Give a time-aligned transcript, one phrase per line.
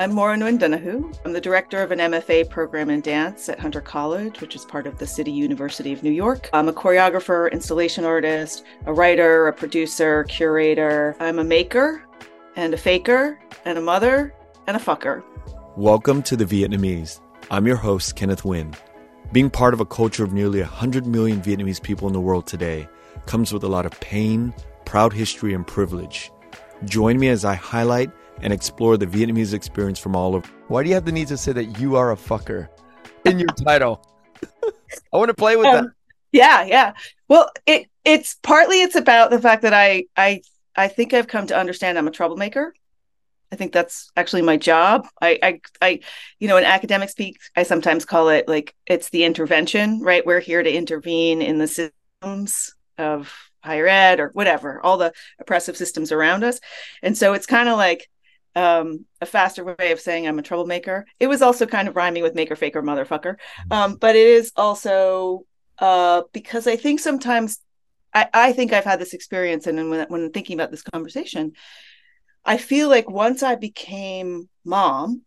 [0.00, 1.14] I'm Maura Nguyen.
[1.26, 4.86] I'm the director of an MFA program in dance at Hunter College, which is part
[4.86, 6.48] of the City University of New York.
[6.54, 11.14] I'm a choreographer, installation artist, a writer, a producer, curator.
[11.20, 12.02] I'm a maker
[12.56, 14.34] and a faker and a mother
[14.66, 15.22] and a fucker.
[15.76, 17.20] Welcome to The Vietnamese.
[17.50, 18.74] I'm your host, Kenneth Nguyen.
[19.32, 22.88] Being part of a culture of nearly 100 million Vietnamese people in the world today
[23.26, 24.54] comes with a lot of pain,
[24.86, 26.32] proud history, and privilege.
[26.86, 28.10] Join me as I highlight
[28.42, 30.48] and explore the Vietnamese experience from all over.
[30.68, 32.68] Why do you have the need to say that you are a fucker
[33.24, 34.04] in your title?
[35.12, 35.92] I want to play with um, that.
[36.32, 36.92] Yeah, yeah.
[37.28, 40.42] Well, it it's partly it's about the fact that I I
[40.76, 42.72] I think I've come to understand I'm a troublemaker.
[43.52, 45.08] I think that's actually my job.
[45.20, 46.00] I, I, I,
[46.38, 50.24] you know, in academic speak, I sometimes call it like it's the intervention, right?
[50.24, 55.76] We're here to intervene in the systems of higher ed or whatever, all the oppressive
[55.76, 56.60] systems around us.
[57.02, 58.08] And so it's kind of like
[58.56, 61.06] um, a faster way of saying I'm a troublemaker.
[61.18, 63.36] It was also kind of rhyming with maker, faker, motherfucker.
[63.36, 63.72] Mm-hmm.
[63.72, 65.44] Um, but it is also
[65.78, 67.58] uh, because I think sometimes
[68.12, 71.52] I, I think I've had this experience, and when, when thinking about this conversation,
[72.44, 75.22] I feel like once I became mom,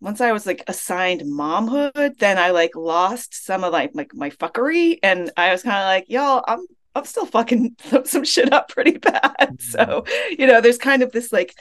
[0.00, 4.30] once I was like assigned momhood, then I like lost some of like like my
[4.30, 8.68] fuckery, and I was kind of like, y'all, I'm I'm still fucking some shit up
[8.68, 9.22] pretty bad.
[9.46, 9.56] Mm-hmm.
[9.60, 11.54] So you know, there's kind of this like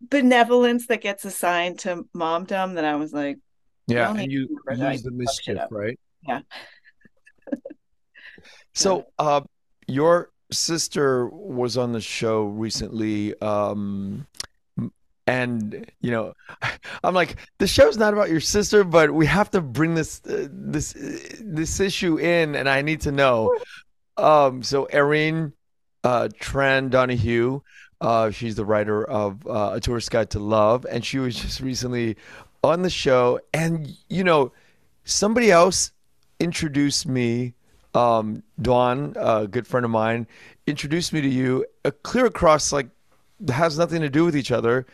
[0.00, 3.38] benevolence that gets assigned to momdom that I was like,
[3.86, 5.98] yeah, and you use the mischief, right?
[6.26, 6.40] Yeah.
[8.74, 9.40] so, uh,
[9.86, 13.38] your sister was on the show recently.
[13.40, 14.26] Um,
[15.28, 16.32] and you know
[17.04, 20.48] i'm like the show's not about your sister but we have to bring this uh,
[20.50, 23.54] this uh, this issue in and i need to know
[24.16, 25.52] um so erin
[26.02, 27.60] uh tran Donohue
[28.00, 31.60] uh, she's the writer of uh, A Tourist Guide to Love, and she was just
[31.60, 32.16] recently
[32.62, 33.40] on the show.
[33.52, 34.52] And you know,
[35.04, 35.92] somebody else
[36.40, 37.54] introduced me.
[37.94, 40.26] Um, Dawn, a good friend of mine,
[40.66, 41.64] introduced me to you.
[41.84, 42.88] A clear across like
[43.48, 44.86] has nothing to do with each other.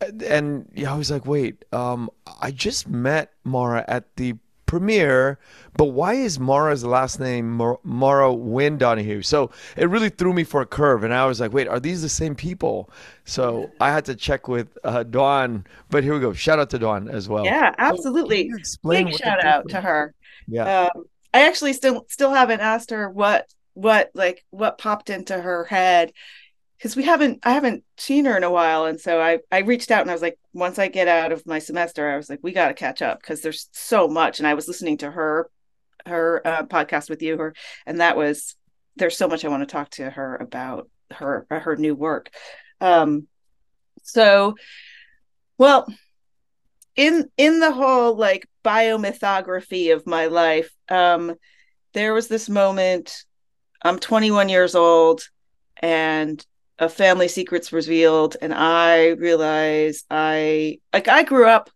[0.00, 2.10] And yeah, I was like, wait, um,
[2.40, 4.34] I just met Mara at the
[4.74, 5.38] premiere,
[5.76, 9.22] but why is Mara's last name Mar- Maura Nguyen Donohue?
[9.22, 12.02] So it really threw me for a curve, and I was like, wait, are these
[12.02, 12.90] the same people?
[13.24, 16.32] So I had to check with uh, Dawn, but here we go.
[16.32, 17.44] Shout out to Dawn as well.
[17.44, 18.50] Yeah, absolutely.
[18.64, 20.12] So Big shout out to her.
[20.48, 20.88] Yeah.
[20.92, 25.64] Um, I actually still still haven't asked her what what like what popped into her
[25.64, 26.12] head
[26.76, 29.90] because we haven't I haven't seen her in a while, and so I I reached
[29.90, 32.40] out and I was like, once I get out of my semester, I was like,
[32.42, 35.50] we got to catch up because there's so much, and I was listening to her
[36.06, 37.54] her uh, podcast with you, her,
[37.86, 38.56] and that was
[38.96, 42.30] there's so much I want to talk to her about her her new work.
[42.80, 43.26] Um,
[44.02, 44.56] so,
[45.58, 45.86] well,
[46.96, 51.34] in in the whole like biomythography of my life, um,
[51.92, 53.24] there was this moment.
[53.82, 55.22] I'm 21 years old,
[55.76, 56.44] and
[56.78, 61.70] a family secrets revealed and i realized i like i grew up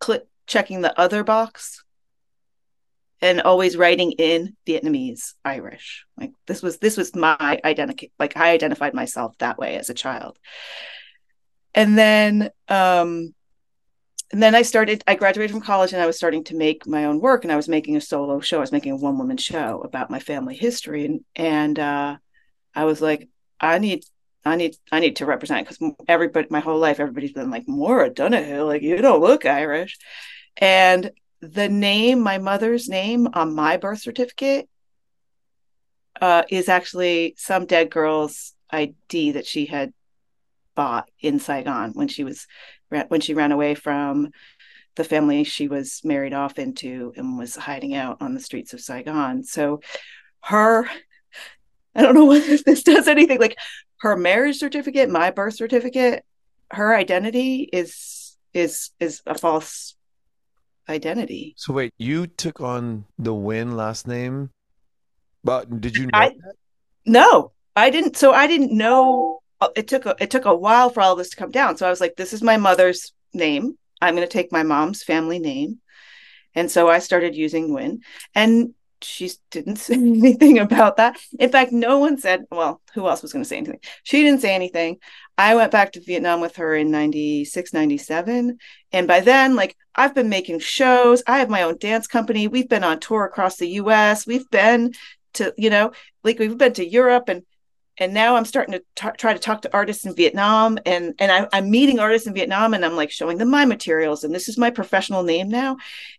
[0.00, 1.84] click checking the other box
[3.20, 6.06] and always writing in vietnamese irish.
[6.16, 9.94] Like this was this was my identity like i identified myself that way as a
[9.94, 10.38] child.
[11.74, 13.34] And then um
[14.30, 17.06] and then i started i graduated from college and i was starting to make my
[17.06, 18.58] own work and i was making a solo show.
[18.58, 22.16] I was making a one woman show about my family history and and uh
[22.74, 23.28] i was like
[23.60, 24.04] I need
[24.44, 28.10] I need I need to represent because everybody my whole life everybody's been like Maura
[28.10, 29.98] Donohue like you don't look Irish,
[30.56, 31.10] and
[31.40, 34.68] the name my mother's name on my birth certificate
[36.20, 39.92] uh, is actually some dead girl's ID that she had
[40.74, 42.46] bought in Saigon when she was
[43.08, 44.30] when she ran away from
[44.96, 48.80] the family she was married off into and was hiding out on the streets of
[48.80, 49.44] Saigon.
[49.44, 49.80] So
[50.42, 50.88] her
[51.98, 53.40] I don't know whether this does anything.
[53.40, 53.58] Like
[54.00, 56.24] her marriage certificate, my birth certificate,
[56.70, 59.96] her identity is is is a false
[60.88, 61.54] identity.
[61.56, 64.50] So wait, you took on the Nguyen last name,
[65.42, 66.54] but did you know I, that?
[67.04, 68.16] No, I didn't.
[68.16, 69.40] So I didn't know.
[69.60, 71.76] Uh, it took a, it took a while for all this to come down.
[71.76, 73.76] So I was like, this is my mother's name.
[74.00, 75.80] I'm going to take my mom's family name.
[76.54, 77.98] And so I started using Nguyen.
[78.36, 81.18] And she didn't say anything about that.
[81.38, 83.80] In fact, no one said, well, who else was going to say anything?
[84.02, 84.98] She didn't say anything.
[85.36, 88.58] I went back to Vietnam with her in 96, 97.
[88.92, 91.22] And by then, like, I've been making shows.
[91.26, 92.48] I have my own dance company.
[92.48, 94.26] We've been on tour across the US.
[94.26, 94.92] We've been
[95.34, 95.92] to, you know,
[96.24, 97.42] like, we've been to Europe and
[97.98, 101.32] and now I'm starting to t- try to talk to artists in Vietnam, and and
[101.32, 104.48] I, I'm meeting artists in Vietnam, and I'm like showing them my materials, and this
[104.48, 105.76] is my professional name now.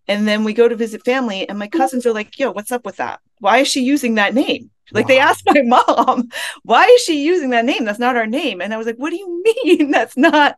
[0.08, 1.78] And then we go to visit family, and my mm-hmm.
[1.78, 3.22] cousins are like, "Yo, what's up with that?
[3.40, 5.08] Why is she using that name?" Like wow.
[5.08, 6.30] they asked my mom,
[6.64, 7.86] "Why is she using that name?
[7.86, 9.92] That's not our name." And I was like, "What do you mean?
[9.92, 10.58] That's not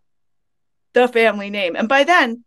[0.93, 2.43] the family name?" And by then,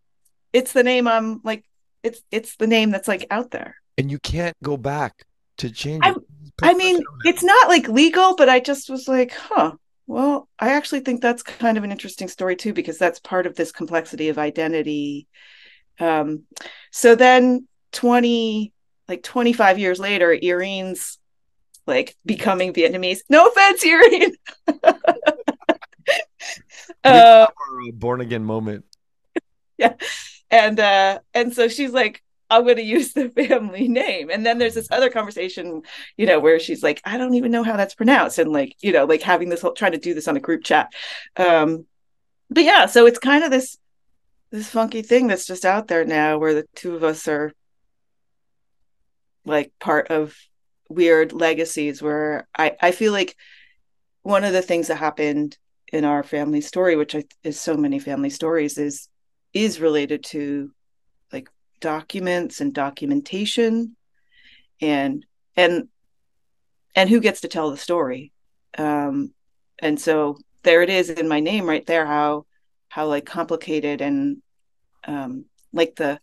[0.52, 1.64] it's the name I'm like,
[2.02, 3.76] it's it's the name that's like out there.
[3.96, 5.24] And you can't go back
[5.58, 6.16] to change it.
[6.62, 9.72] I mean, it's not like legal, but I just was like, huh.
[10.06, 13.54] Well, I actually think that's kind of an interesting story too, because that's part of
[13.54, 15.26] this complexity of identity.
[15.98, 16.42] Um,
[16.90, 18.72] so then 20,
[19.08, 21.18] like 25 years later, Irene's
[21.86, 23.20] like becoming Vietnamese.
[23.28, 24.34] No offense, Irene.
[27.04, 27.46] uh,
[27.94, 28.84] born again moment.
[29.76, 29.94] Yeah.
[30.52, 34.30] And uh and so she's like, I'm going to use the family name.
[34.30, 35.82] And then there's this other conversation,
[36.16, 38.38] you know, where she's like, I don't even know how that's pronounced.
[38.38, 40.64] And like, you know, like having this whole, trying to do this on a group
[40.64, 40.92] chat.
[41.36, 41.86] Um,
[42.50, 43.78] but yeah, so it's kind of this,
[44.50, 47.52] this funky thing that's just out there now where the two of us are
[49.44, 50.36] like part of
[50.88, 53.36] weird legacies where I, I feel like
[54.22, 55.56] one of the things that happened
[55.92, 59.08] in our family story, which is so many family stories is,
[59.52, 60.70] is related to
[61.80, 63.96] documents and documentation.
[64.80, 65.24] And
[65.56, 65.88] and
[66.94, 68.32] and who gets to tell the story?
[68.76, 69.32] Um
[69.78, 72.46] and so there it is in my name right there how
[72.88, 74.38] how like complicated and
[75.06, 76.18] um like the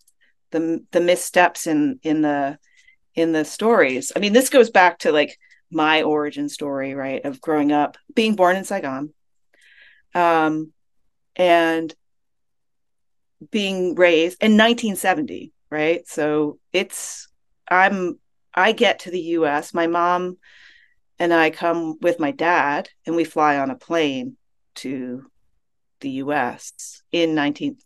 [0.51, 2.57] the the missteps in in the
[3.15, 4.11] in the stories.
[4.15, 5.37] I mean this goes back to like
[5.71, 9.13] my origin story right of growing up being born in saigon.
[10.13, 10.73] Um
[11.35, 11.93] and
[13.49, 16.07] being raised in 1970 right?
[16.07, 17.27] So it's
[17.67, 18.19] i'm
[18.53, 20.37] i get to the us my mom
[21.17, 24.35] and i come with my dad and we fly on a plane
[24.75, 25.25] to
[26.01, 27.77] the us in 19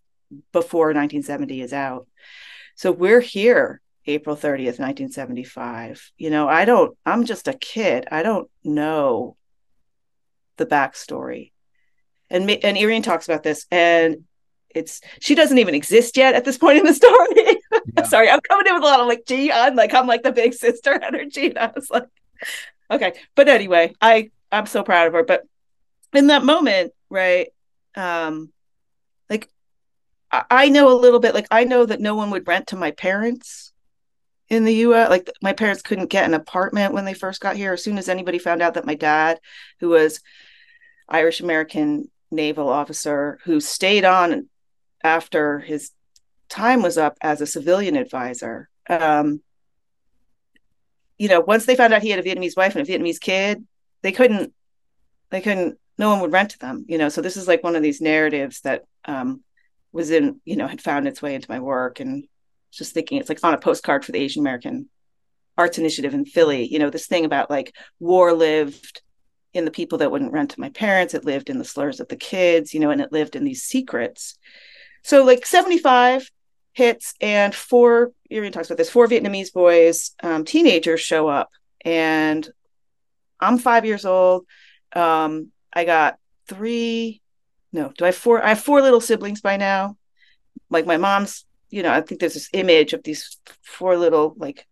[0.51, 2.07] before 1970 is out.
[2.75, 8.07] So we're here april 30th 1975 you know i don't i'm just a kid.
[8.11, 9.37] I don't know
[10.57, 11.51] the backstory.
[12.29, 14.23] And and Irene talks about this and
[14.75, 17.61] it's she doesn't even exist yet at this point in the story.
[17.97, 18.03] Yeah.
[18.03, 20.31] Sorry, I'm coming in with a lot of like G on, like I'm like the
[20.31, 21.47] big sister energy.
[21.47, 22.07] And I was like,
[22.89, 23.13] okay.
[23.35, 25.23] But anyway, I I'm so proud of her.
[25.23, 25.43] But
[26.13, 27.49] in that moment, right?
[27.95, 28.51] Um,
[29.29, 29.49] like
[30.31, 32.75] I, I know a little bit, like I know that no one would rent to
[32.75, 33.71] my parents
[34.49, 35.09] in the US.
[35.09, 37.73] Like my parents couldn't get an apartment when they first got here.
[37.73, 39.39] As soon as anybody found out that my dad,
[39.79, 40.21] who was
[41.07, 44.49] Irish American naval officer who stayed on
[45.05, 45.91] after his
[46.49, 48.69] time was up as a civilian advisor.
[48.89, 49.41] Um,
[51.19, 53.65] you know, once they found out he had a Vietnamese wife and a Vietnamese kid,
[54.01, 54.51] they couldn't,
[55.29, 57.09] they couldn't, no one would rent to them, you know.
[57.09, 59.43] So this is like one of these narratives that um,
[59.91, 61.99] was in, you know, had found its way into my work.
[61.99, 62.27] And
[62.71, 64.89] just thinking it's like on a postcard for the Asian American
[65.55, 69.03] Arts Initiative in Philly, you know, this thing about like war lived
[69.53, 72.09] in the people that wouldn't rent to my parents, it lived in the slurs of
[72.09, 74.37] the kids, you know, and it lived in these secrets.
[75.05, 76.31] So like 75
[76.73, 82.49] hits and four, Irene talks about this, four Vietnamese boys, um, teenagers show up and
[83.39, 84.47] I'm five years old.
[84.93, 86.17] Um, I got
[86.47, 87.21] three,
[87.71, 88.43] no, do I have four?
[88.43, 89.95] I have four little siblings by now.
[90.71, 94.65] Like my mom's, you know, I think there's this image of these four little like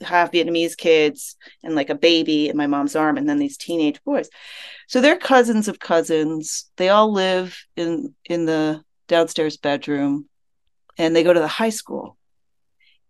[0.00, 4.02] half Vietnamese kids and like a baby in my mom's arm, and then these teenage
[4.02, 4.28] boys.
[4.88, 6.68] So they're cousins of cousins.
[6.78, 8.82] They all live in in the
[9.12, 10.28] downstairs bedroom,
[10.98, 12.16] and they go to the high school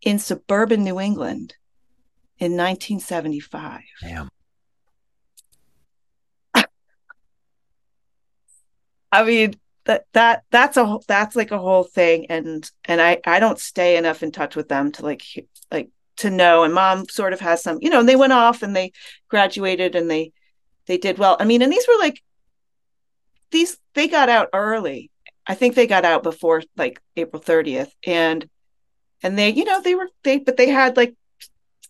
[0.02, 1.54] in suburban New England
[2.38, 3.80] in 1975.
[4.00, 4.28] Damn.
[9.12, 9.54] I mean
[9.84, 13.96] that that that's a that's like a whole thing and and I I don't stay
[13.96, 15.22] enough in touch with them to like
[15.70, 18.62] like to know and mom sort of has some you know and they went off
[18.62, 18.90] and they
[19.28, 20.32] graduated and they
[20.86, 21.36] they did well.
[21.38, 22.20] I mean and these were like
[23.52, 25.11] these they got out early
[25.46, 28.48] I think they got out before like April 30th and
[29.22, 31.14] and they you know they were they but they had like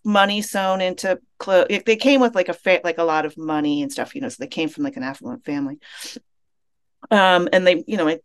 [0.04, 3.82] money sewn into clothes they came with like a fa- like a lot of money
[3.82, 5.78] and stuff you know so they came from like an affluent family.
[7.10, 8.16] Um and they you know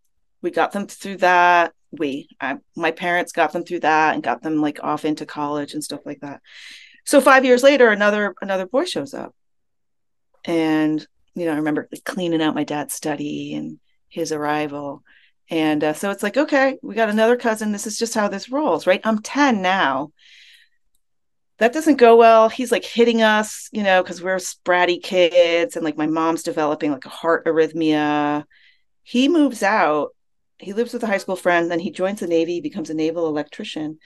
[0.41, 1.74] we got them through that.
[1.91, 5.74] We I, my parents got them through that and got them like off into college
[5.74, 6.41] and stuff like that.
[7.05, 9.34] So 5 years later another another boy shows up.
[10.46, 13.79] And you know I remember cleaning out my dad's study and
[14.10, 15.03] his arrival
[15.49, 17.71] and uh, so it's like, okay, we got another cousin.
[17.71, 19.01] This is just how this rolls, right?
[19.03, 20.11] I'm 10 now.
[21.59, 22.49] that doesn't go well.
[22.49, 26.91] He's like hitting us, you know, because we're spratty kids, and like my mom's developing
[26.91, 28.43] like a heart arrhythmia.
[29.03, 30.09] He moves out.
[30.59, 33.27] He lives with a high school friend, then he joins the Navy, becomes a naval
[33.27, 33.99] electrician.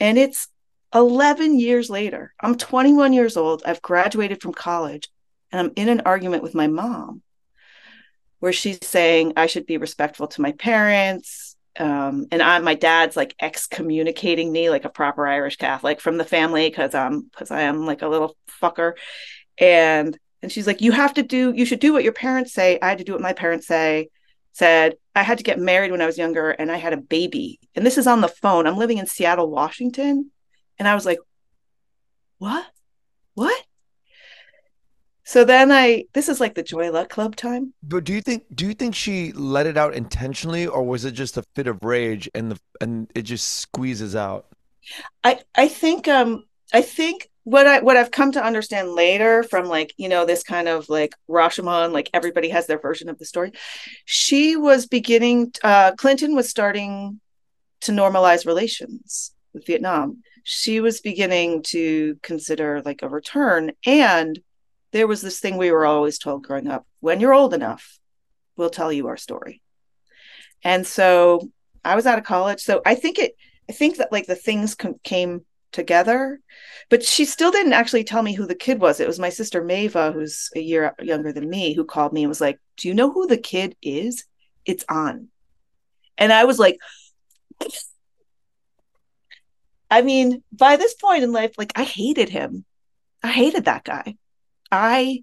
[0.00, 0.48] And it's
[0.94, 2.32] 11 years later.
[2.40, 3.62] I'm 21 years old.
[3.66, 5.08] I've graduated from college,
[5.52, 7.22] and I'm in an argument with my mom
[8.40, 13.16] where she's saying I should be respectful to my parents um, and I, my dad's
[13.16, 17.62] like excommunicating me like a proper Irish Catholic from the family because I'm because I
[17.62, 18.94] am like a little fucker,
[19.58, 22.78] and and she's like, you have to do, you should do what your parents say.
[22.82, 24.08] I had to do what my parents say.
[24.52, 27.60] Said I had to get married when I was younger, and I had a baby,
[27.76, 28.66] and this is on the phone.
[28.66, 30.32] I'm living in Seattle, Washington,
[30.80, 31.18] and I was like,
[32.38, 32.66] what,
[33.34, 33.64] what?
[35.28, 37.74] So then I this is like the Joy Luck Club time.
[37.82, 41.10] But do you think do you think she let it out intentionally or was it
[41.10, 44.46] just a fit of rage and the and it just squeezes out?
[45.22, 49.66] I I think um I think what I what I've come to understand later from
[49.66, 53.26] like, you know, this kind of like Rashomon, like everybody has their version of the
[53.26, 53.52] story.
[54.06, 57.20] She was beginning uh Clinton was starting
[57.82, 60.22] to normalize relations with Vietnam.
[60.42, 64.40] She was beginning to consider like a return and
[64.92, 67.98] there was this thing we were always told growing up when you're old enough,
[68.56, 69.62] we'll tell you our story.
[70.64, 71.48] And so
[71.84, 72.60] I was out of college.
[72.60, 73.34] So I think it,
[73.68, 76.40] I think that like the things com- came together,
[76.88, 79.00] but she still didn't actually tell me who the kid was.
[79.00, 82.28] It was my sister Mava, who's a year younger than me, who called me and
[82.28, 84.24] was like, Do you know who the kid is?
[84.64, 85.28] It's on.
[86.16, 86.78] And I was like,
[89.90, 92.64] I mean, by this point in life, like I hated him.
[93.22, 94.16] I hated that guy.
[94.70, 95.22] I,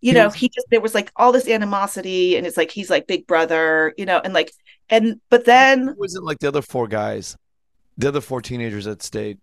[0.00, 3.06] you know, he just there was like all this animosity, and it's like he's like
[3.06, 4.52] big brother, you know, and like
[4.90, 7.36] and but then it wasn't like the other four guys,
[7.96, 9.38] the other four teenagers that stayed.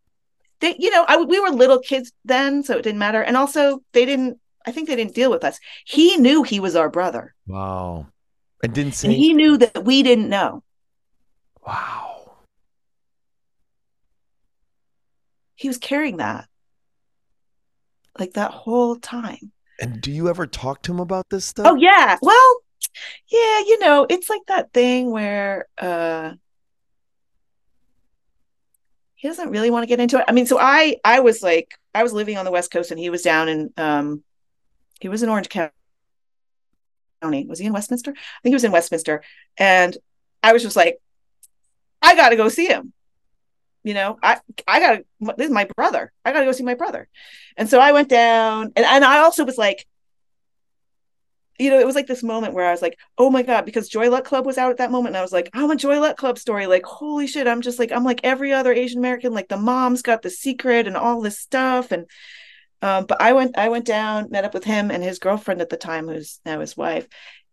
[0.60, 3.82] They, you know, I, we were little kids then, so it didn't matter, and also
[3.94, 4.40] they didn't.
[4.66, 5.60] I think they didn't deal with us.
[5.86, 7.34] He knew he was our brother.
[7.48, 8.08] Wow,
[8.64, 9.08] and didn't say.
[9.08, 10.64] And he knew that we didn't know.
[11.66, 12.34] Wow.
[15.56, 16.48] He was carrying that
[18.20, 19.52] like that whole time.
[19.80, 21.68] And do you ever talk to him about this stuff?
[21.68, 22.18] Oh yeah.
[22.22, 22.62] Well,
[23.28, 26.34] yeah, you know, it's like that thing where uh
[29.16, 30.26] he doesn't really want to get into it.
[30.28, 33.00] I mean, so I I was like I was living on the West Coast and
[33.00, 34.24] he was down in um
[35.00, 35.72] he was in Orange County.
[37.22, 38.12] Was he in Westminster?
[38.12, 39.24] I think he was in Westminster.
[39.58, 39.96] And
[40.44, 41.00] I was just like,
[42.02, 42.94] I gotta go see him
[43.84, 45.04] you know i i gotta
[45.38, 46.12] this is my brother.
[46.24, 47.08] I gotta go see my brother.
[47.58, 49.86] And so i went down and, and i also was like
[51.60, 53.88] you know it was like this moment where i was like oh my god because
[53.88, 56.00] joy luck club was out at that moment and i was like i'm a joy
[56.00, 56.66] luck club story.
[56.66, 60.02] Like holy shit i'm just like i'm like every other asian american like the mom's
[60.02, 61.92] got the secret and all this stuff.
[61.92, 62.06] And
[62.82, 65.70] um, but i went i went down met up with him and his girlfriend at
[65.70, 67.08] the time who's now his wife.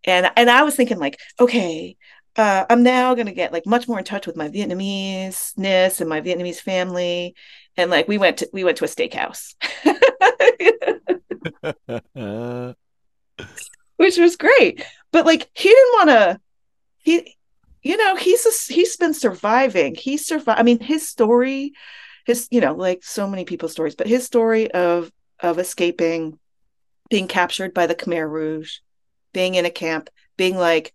[0.04, 1.96] And and i was thinking like okay
[2.38, 6.08] uh, I'm now going to get like much more in touch with my Vietnamese-ness and
[6.08, 7.34] my Vietnamese family.
[7.76, 9.54] And like we went to we went to a steakhouse.
[13.96, 14.84] Which was great.
[15.10, 16.40] But like he didn't want to
[16.98, 17.34] he
[17.82, 19.96] you know, he's a, he's been surviving.
[19.96, 21.72] He survived I mean his story
[22.24, 26.38] his you know, like so many people's stories, but his story of of escaping
[27.10, 28.76] being captured by the Khmer Rouge,
[29.32, 30.94] being in a camp, being like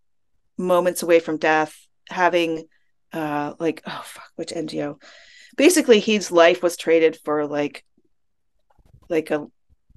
[0.57, 1.75] moments away from death,
[2.09, 2.65] having
[3.11, 5.01] uh like oh fuck, which NGO?
[5.55, 7.83] Basically, his life was traded for like
[9.09, 9.47] like a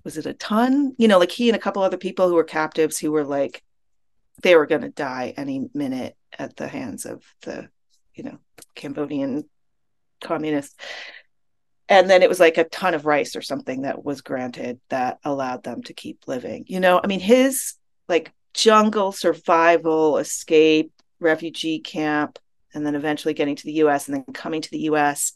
[0.04, 0.94] was it a ton?
[0.98, 3.62] You know, like he and a couple other people who were captives who were like
[4.42, 7.68] they were going to die any minute at the hands of the
[8.14, 8.38] you know
[8.74, 9.48] Cambodian
[10.22, 10.76] communists.
[11.88, 15.18] And then it was like a ton of rice or something that was granted that
[15.24, 16.64] allowed them to keep living.
[16.66, 17.74] You know, I mean, his
[18.08, 22.38] like jungle survival, escape, refugee camp,
[22.74, 25.32] and then eventually getting to the US and then coming to the US.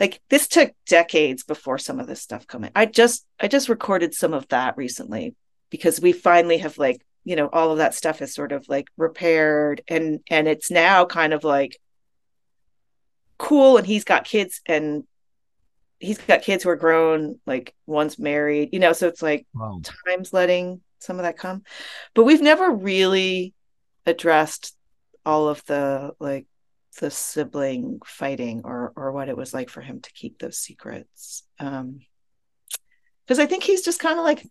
[0.00, 2.70] Like this took decades before some of this stuff coming.
[2.74, 5.34] I just I just recorded some of that recently
[5.70, 8.86] because we finally have like, you know, all of that stuff is sort of like
[8.96, 11.76] repaired and and it's now kind of like
[13.38, 15.02] cool and he's got kids and
[15.98, 19.80] he's got kids who are grown, like one's married, you know, so it's like wow.
[20.06, 21.62] time's letting some of that come
[22.14, 23.54] but we've never really
[24.06, 24.74] addressed
[25.24, 26.46] all of the like
[27.00, 31.44] the sibling fighting or or what it was like for him to keep those secrets
[31.60, 32.00] um
[33.26, 34.44] because i think he's just kind of like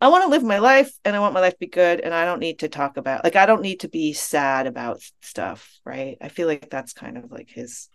[0.00, 2.12] i want to live my life and i want my life to be good and
[2.12, 5.78] i don't need to talk about like i don't need to be sad about stuff
[5.88, 6.18] right?
[6.20, 7.88] I feel like that's kind of like his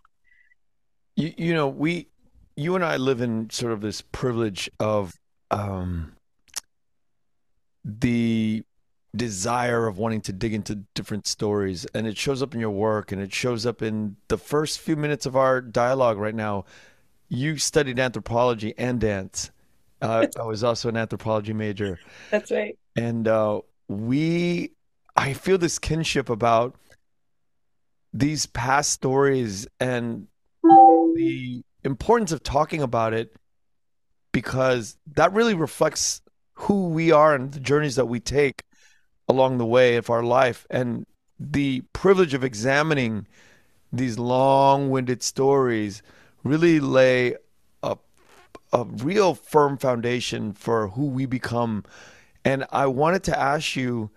[1.14, 2.08] you, you know we
[2.56, 5.12] you and I live in sort of this privilege of
[5.50, 6.13] um,
[7.84, 8.64] the
[9.14, 13.12] desire of wanting to dig into different stories, and it shows up in your work,
[13.12, 16.64] and it shows up in the first few minutes of our dialogue right now.
[17.28, 19.50] You studied anthropology and dance.
[20.00, 21.98] Uh, I was also an anthropology major.
[22.30, 22.76] That's right.
[22.96, 24.72] And uh, we,
[25.16, 26.76] I feel this kinship about
[28.12, 30.28] these past stories and
[30.62, 33.34] the importance of talking about it
[34.32, 36.22] because that really reflects
[36.54, 38.62] who we are and the journeys that we take
[39.28, 40.66] along the way of our life.
[40.70, 41.06] And
[41.38, 43.26] the privilege of examining
[43.92, 46.02] these long-winded stories
[46.42, 47.36] really lay
[47.82, 47.96] a,
[48.72, 51.84] a real firm foundation for who we become.
[52.44, 54.10] And i wanted to ask you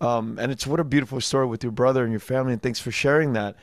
[0.00, 2.80] um, and it's what a beautiful story with your brother and your family and thanks
[2.80, 3.56] for sharing that.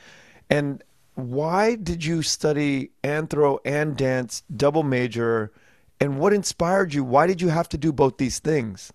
[0.50, 0.84] And
[1.16, 5.52] why did you study anthro and dance double major
[6.00, 7.04] and what inspired you?
[7.04, 8.92] Why did you have to do both these things?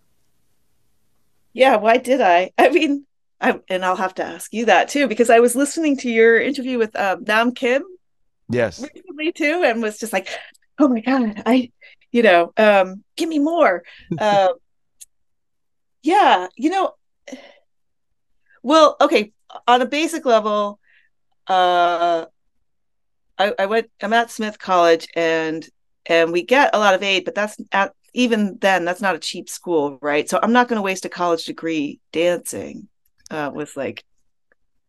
[1.52, 2.50] Yeah why did i?
[2.58, 3.06] I mean
[3.40, 6.40] I, and i'll have to ask you that too because i was listening to your
[6.40, 7.82] interview with um, nam kim
[8.48, 8.80] yes.
[8.80, 10.28] recently too and was just like
[10.78, 11.72] oh my god i
[12.12, 13.82] you know um give me more.
[14.16, 14.50] Uh,
[16.02, 16.94] yeah you know
[18.62, 19.32] well okay
[19.66, 20.78] on a basic level
[21.46, 22.26] uh,
[23.38, 23.90] I, I went.
[24.02, 25.66] I'm at Smith College, and
[26.06, 29.18] and we get a lot of aid, but that's at even then that's not a
[29.18, 30.28] cheap school, right?
[30.28, 32.88] So I'm not going to waste a college degree dancing.
[33.30, 34.04] Uh, with like,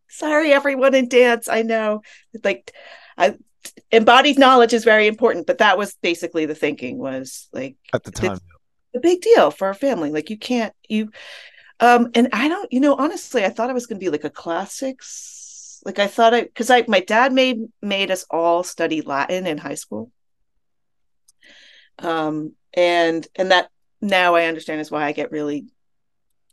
[0.09, 1.47] sorry, everyone in dance.
[1.47, 2.01] I know,
[2.43, 2.73] like,
[3.17, 3.37] I
[3.89, 8.11] embodied knowledge is very important, but that was basically the thinking was like at the
[8.11, 8.39] time.
[8.95, 10.11] A big deal for our family.
[10.11, 11.09] Like you can't you
[11.79, 14.29] um and I don't, you know, honestly, I thought I was gonna be like a
[14.29, 15.43] classics
[15.85, 19.57] like I thought I because I my dad made made us all study Latin in
[19.57, 20.11] high school.
[21.99, 23.69] Um and and that
[24.01, 25.65] now I understand is why I get really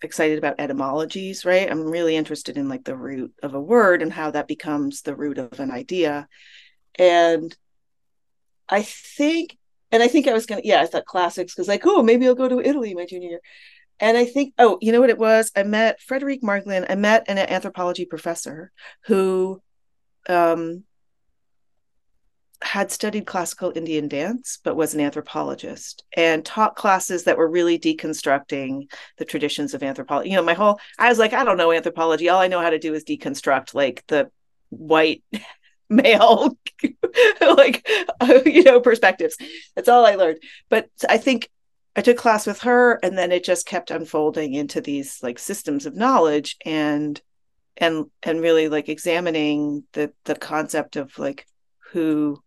[0.02, 1.70] excited about etymologies, right?
[1.70, 5.14] I'm really interested in like the root of a word and how that becomes the
[5.14, 6.28] root of an idea.
[6.98, 7.54] And
[8.68, 9.56] I think
[9.92, 12.34] and I think I was gonna yeah, I thought classics because like, oh, maybe I'll
[12.34, 13.40] go to Italy my junior year.
[13.98, 15.52] And I think, oh, you know what it was?
[15.54, 16.86] I met Frédérique Marglin.
[16.88, 18.72] I met an anthropology professor
[19.04, 19.60] who
[20.26, 20.84] um,
[22.62, 27.78] had studied classical Indian dance, but was an anthropologist and taught classes that were really
[27.78, 30.30] deconstructing the traditions of anthropology.
[30.30, 32.28] You know, my whole, I was like, I don't know anthropology.
[32.28, 34.30] All I know how to do is deconstruct like the
[34.68, 35.22] white
[35.88, 36.56] male,
[37.40, 37.88] like,
[38.44, 39.36] you know, perspectives.
[39.74, 40.42] That's all I learned.
[40.68, 41.48] But I think
[41.96, 45.86] I took class with her and then it just kept unfolding into these like systems
[45.86, 47.20] of knowledge and
[47.76, 51.46] and and really like examining the the concept of like
[51.92, 52.40] who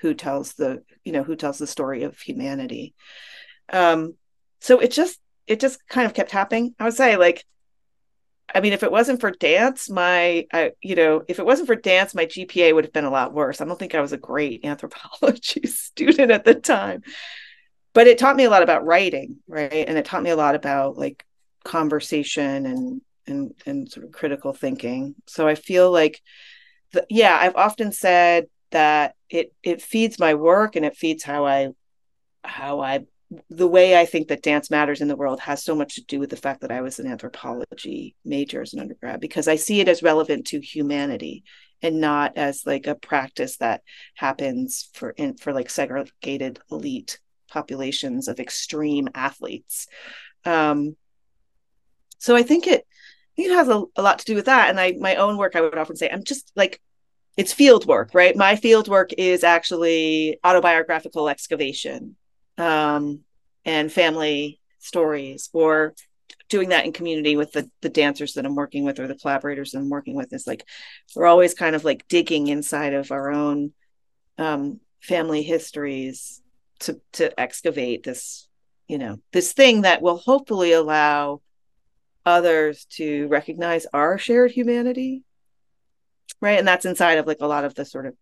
[0.00, 2.94] who tells the you know who tells the story of humanity.
[3.72, 4.14] Um
[4.60, 6.74] so it just it just kind of kept happening.
[6.78, 7.44] I would say like
[8.52, 11.76] i mean if it wasn't for dance my I, you know if it wasn't for
[11.76, 13.60] dance my gpa would have been a lot worse.
[13.60, 17.02] I don't think i was a great anthropology student at the time.
[17.92, 19.84] But it taught me a lot about writing right?
[19.86, 21.24] And it taught me a lot about like
[21.64, 25.14] conversation and and and sort of critical thinking.
[25.26, 26.20] So i feel like
[26.92, 31.46] the, yeah i've often said that it it feeds my work and it feeds how
[31.46, 31.68] i
[32.44, 33.00] how i
[33.48, 36.18] the way i think that dance matters in the world has so much to do
[36.18, 39.80] with the fact that i was an anthropology major as an undergrad because i see
[39.80, 41.44] it as relevant to humanity
[41.82, 43.82] and not as like a practice that
[44.14, 47.18] happens for in for like segregated elite
[47.50, 49.86] populations of extreme athletes.
[50.44, 50.96] Um,
[52.18, 52.86] so I think it
[53.36, 54.68] it has a, a, lot to do with that.
[54.68, 56.80] And I my own work, I would often say, I'm just like
[57.36, 58.36] it's field work, right?
[58.36, 62.16] My field work is actually autobiographical excavation
[62.58, 63.20] um,
[63.64, 65.94] and family stories, or
[66.48, 69.72] doing that in community with the the dancers that I'm working with or the collaborators
[69.72, 70.32] that I'm working with.
[70.32, 70.64] Is like
[71.14, 73.72] we're always kind of like digging inside of our own
[74.38, 76.42] um, family histories
[76.80, 78.48] to to excavate this
[78.88, 81.40] you know this thing that will hopefully allow
[82.26, 85.22] others to recognize our shared humanity
[86.40, 86.58] right?
[86.58, 88.14] And that's inside of like a lot of the sort of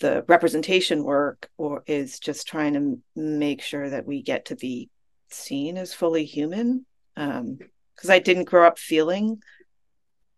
[0.00, 4.90] the representation work or is just trying to make sure that we get to be
[5.30, 6.86] seen as fully human.
[7.16, 7.58] Um
[7.94, 9.42] because i didn't grow up feeling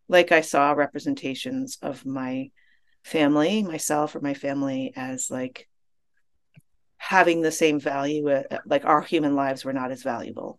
[0.08, 2.50] like i saw representations of my
[3.04, 5.68] family myself or my family as like
[7.04, 10.58] having the same value uh, like our human lives were not as valuable.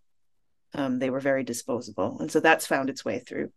[0.75, 2.17] Um, they were very disposable.
[2.19, 3.51] And so that's found its way through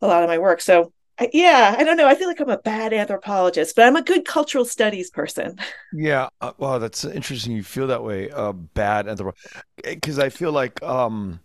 [0.00, 0.62] a lot of my work.
[0.62, 0.92] So
[1.32, 2.08] yeah, I don't know.
[2.08, 5.58] I feel like I'm a bad anthropologist, but I'm a good cultural studies person.
[5.92, 7.52] Yeah, uh, wow, that's interesting.
[7.52, 11.40] You feel that way, uh, bad anthropologist, because I feel like um,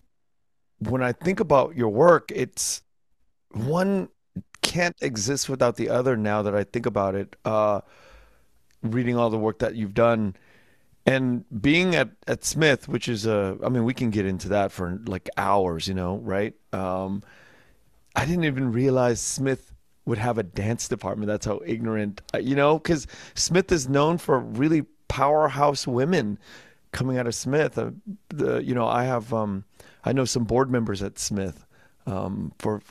[0.80, 2.84] when I think about your work, it's
[3.52, 4.10] one
[4.62, 6.18] can't exist without the other.
[6.18, 7.82] Now that I think about it, uh,
[8.84, 10.36] reading all the work that you've done
[11.06, 14.72] and being at at Smith, which is a, I mean, we can get into that
[14.72, 16.54] for like hours, you know, right?
[16.74, 17.24] Um,
[18.15, 19.73] I didn't even realize Smith
[20.06, 21.28] would have a dance department.
[21.28, 26.38] That's how ignorant, uh, you know, because Smith is known for really powerhouse women
[26.91, 27.78] coming out of Smith.
[27.78, 27.91] Uh,
[28.30, 29.65] the, you know, I have, um,
[30.04, 31.65] I know some board members at Smith
[32.06, 32.82] um, for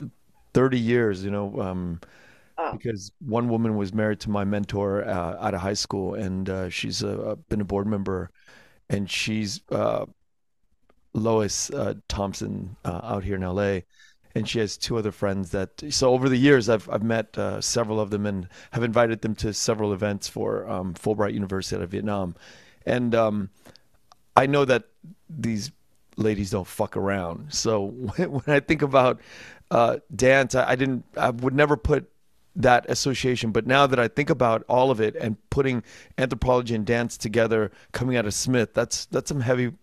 [0.53, 2.01] 30 years, you know, um,
[2.57, 2.71] oh.
[2.73, 6.69] because one woman was married to my mentor uh, out of high school, and uh,
[6.69, 8.29] she's uh, been a board member,
[8.89, 10.05] and she's uh,
[11.13, 13.79] Lois uh, Thompson uh, out here in LA.
[14.35, 15.81] And she has two other friends that.
[15.91, 19.53] So over the years, I've I've met several of them and have invited them to
[19.53, 22.35] several events for um, Fulbright University out of Vietnam,
[22.85, 23.49] and um,
[24.35, 24.83] I know that
[25.29, 25.71] these
[26.17, 27.53] ladies don't fuck around.
[27.53, 29.19] So when, when I think about
[29.71, 32.09] uh, dance, I, I, didn't, I would never put
[32.55, 33.51] that association.
[33.51, 35.83] But now that I think about all of it and putting
[36.17, 39.73] anthropology and dance together, coming out of Smith, that's that's some heavy,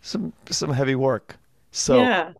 [0.00, 1.36] some some heavy work.
[1.72, 2.32] So yeah,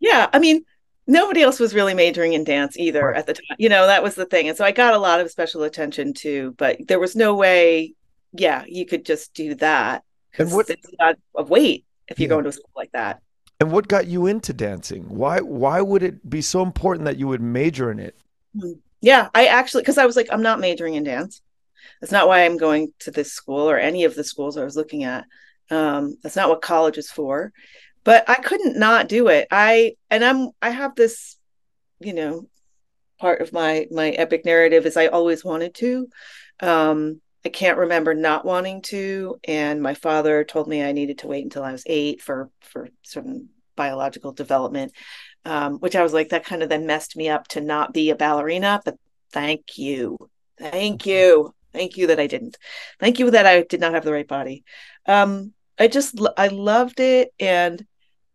[0.00, 0.28] yeah.
[0.32, 0.64] I mean,
[1.06, 3.16] nobody else was really majoring in dance either right.
[3.16, 3.56] at the time.
[3.58, 6.12] You know, that was the thing, and so I got a lot of special attention
[6.12, 6.54] too.
[6.58, 7.94] But there was no way,
[8.32, 10.04] yeah, you could just do that.
[10.38, 12.30] And what it's not a weight if you yeah.
[12.30, 13.20] go into a school like that.
[13.58, 15.04] And what got you into dancing?
[15.08, 18.16] Why why would it be so important that you would major in it?
[18.58, 18.72] Hmm.
[19.02, 21.42] Yeah, I actually because I was like, I'm not majoring in dance.
[22.00, 24.76] That's not why I'm going to this school or any of the schools I was
[24.76, 25.24] looking at.
[25.70, 27.52] Um, that's not what college is for.
[28.04, 29.48] But I couldn't not do it.
[29.50, 31.36] I and I'm I have this,
[32.00, 32.48] you know,
[33.20, 36.08] part of my my epic narrative is I always wanted to.
[36.60, 41.26] Um, I can't remember not wanting to, and my father told me I needed to
[41.26, 44.92] wait until I was eight for for certain biological development,
[45.44, 48.10] um, which I was like that kind of then messed me up to not be
[48.10, 48.80] a ballerina.
[48.84, 48.96] But
[49.32, 50.18] thank you,
[50.58, 52.58] thank you, thank you that I didn't.
[52.98, 54.64] Thank you that I did not have the right body.
[55.06, 57.84] Um, I just I loved it, and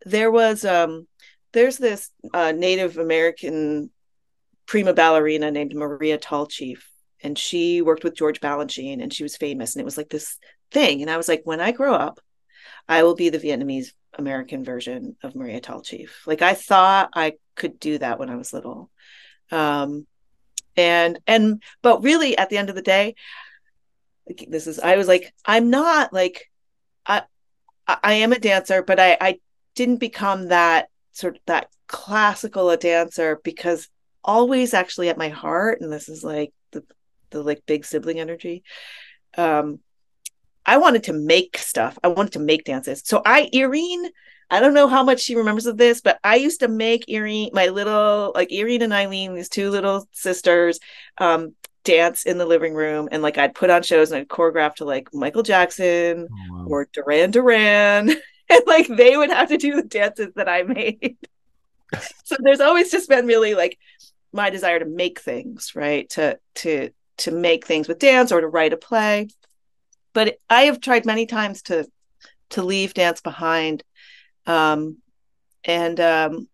[0.06, 1.06] there was um,
[1.52, 3.90] there's this uh, Native American
[4.66, 6.78] prima ballerina named Maria Tallchief
[7.22, 10.38] and she worked with George Balanchine and she was famous and it was like this
[10.70, 12.20] thing and I was like when I grow up
[12.88, 16.10] I will be the Vietnamese American version of Maria Tallchief.
[16.26, 18.90] Like I thought I could do that when I was little.
[19.50, 20.06] Um
[20.76, 23.14] and and but really at the end of the day
[24.48, 26.50] this is I was like I'm not like
[27.06, 27.22] I
[27.86, 29.38] I am a dancer but I I
[29.76, 33.88] didn't become that sort of that classical a dancer because
[34.24, 36.82] always actually at my heart and this is like the
[37.30, 38.64] the like big sibling energy.
[39.38, 39.78] Um,
[40.64, 41.96] I wanted to make stuff.
[42.02, 43.02] I wanted to make dances.
[43.04, 44.10] So I, Irene,
[44.50, 47.50] I don't know how much she remembers of this, but I used to make Irene,
[47.52, 50.80] my little, like Irene and Eileen, these two little sisters,
[51.18, 53.08] um, dance in the living room.
[53.12, 56.66] And like I'd put on shows and I'd choreograph to like Michael Jackson oh, wow.
[56.68, 58.10] or Duran Duran.
[58.50, 61.16] and like they would have to do the dances that I made.
[62.24, 63.78] so there's always just been really like
[64.32, 66.08] my desire to make things, right?
[66.10, 69.28] To to to make things with dance or to write a play
[70.12, 71.86] but i have tried many times to
[72.50, 73.82] to leave dance behind
[74.46, 74.98] um
[75.64, 76.48] and um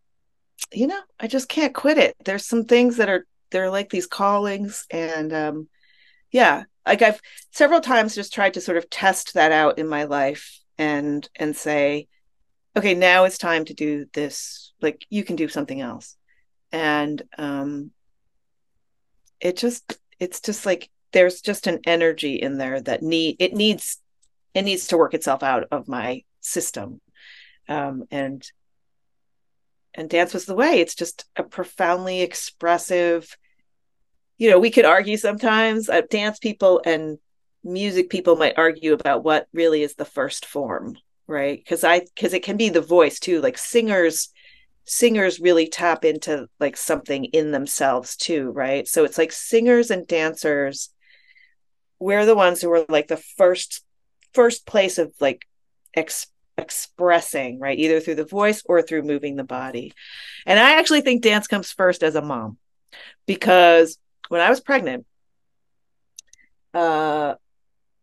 [0.73, 4.07] you know i just can't quit it there's some things that are they're like these
[4.07, 5.69] callings and um
[6.31, 10.05] yeah like i've several times just tried to sort of test that out in my
[10.05, 12.09] life and and say
[12.77, 14.73] okay now it's time to do this.
[14.81, 16.17] Like you can do something else.
[16.73, 17.93] And um
[19.41, 23.99] it just it's just like there's just an energy in there that need it needs
[24.55, 27.01] it needs to work itself out of my system.
[27.69, 28.45] Um, and
[29.95, 30.81] and dance was the way.
[30.81, 33.37] It's just a profoundly expressive
[34.39, 37.19] you know we could argue sometimes uh, dance people and
[37.65, 40.97] music people might argue about what really is the first form
[41.27, 44.33] right because i because it can be the voice too like singers
[44.85, 48.87] singers really tap into like something in themselves too, right?
[48.89, 50.91] So it's like singers and dancers,
[51.99, 53.85] we're the ones who are like the first
[54.35, 55.47] first place of like
[55.95, 56.27] ex-
[56.59, 57.79] expressing, right?
[57.79, 59.93] Either through the voice or through moving the body.
[60.47, 62.59] And I actually think dance comes first as a mom
[63.27, 63.99] because
[64.29, 65.07] when I was pregnant,
[66.75, 67.35] uh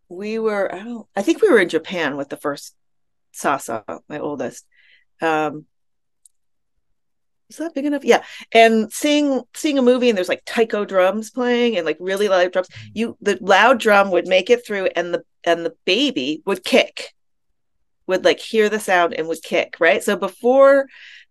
[0.10, 2.76] we were I don't I think we were in Japan with the first
[3.32, 4.66] Sasa, my oldest.
[5.22, 5.66] Um
[7.50, 8.06] is that big enough?
[8.06, 8.24] Yeah.
[8.52, 12.52] And seeing seeing a movie and there's like taiko drums playing and like really loud
[12.52, 16.64] drums, you the loud drum would make it through and the and the baby would
[16.64, 17.14] kick,
[18.08, 20.04] would like hear the sound and would kick, right?
[20.04, 20.88] So before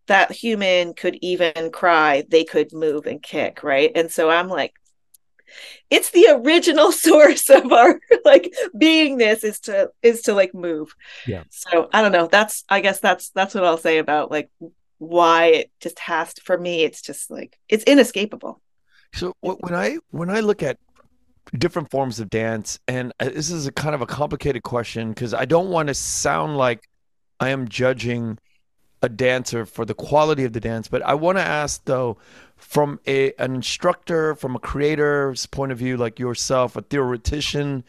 [0.07, 3.93] that human could even cry, they could move and kick, right?
[3.95, 4.73] And so I'm like,
[5.91, 10.95] it's the original source of our like beingness is to is to like move.
[11.27, 11.45] Yeah.
[11.51, 12.27] So I don't know.
[12.27, 14.51] That's I guess that's that's what I'll say about like
[14.99, 18.61] why it just has to for me it's just like it's inescapable
[19.15, 20.77] so when i when i look at
[21.57, 25.33] different forms of dance and uh, this is a kind of a complicated question because
[25.33, 26.83] i don't want to sound like
[27.41, 28.37] i am judging
[29.03, 32.17] a dancer for the quality of the dance but i want to ask though
[32.57, 37.85] from a an instructor from a creator's point of view like yourself a theoretician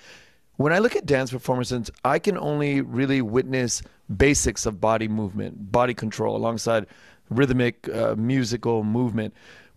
[0.58, 3.82] when i look at dance performances i can only really witness
[4.15, 6.88] basics of body movement, body control, alongside
[7.30, 9.34] rhythmic uh, musical movement.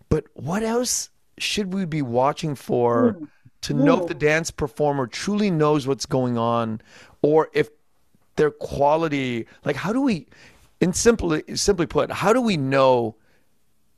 [0.09, 3.27] But what else should we be watching for mm.
[3.61, 6.81] to know if the dance performer truly knows what's going on,
[7.21, 7.69] or if
[8.35, 10.27] their quality, like how do we,
[10.83, 13.15] in simply simply put, how do we know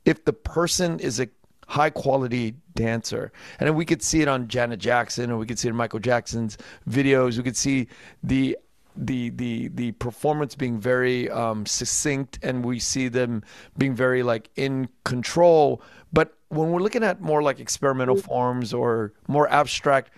[0.04, 1.28] if the person is a
[1.68, 3.32] high quality dancer.
[3.58, 5.98] And we could see it on Janet Jackson, or we could see it in Michael
[5.98, 6.56] Jackson's
[6.88, 7.36] videos.
[7.36, 7.88] We could see
[8.22, 8.56] the
[8.96, 13.42] the the the performance being very um, succinct and we see them
[13.76, 15.82] being very like in control
[16.14, 20.12] but when we're looking at more like experimental forms or more abstract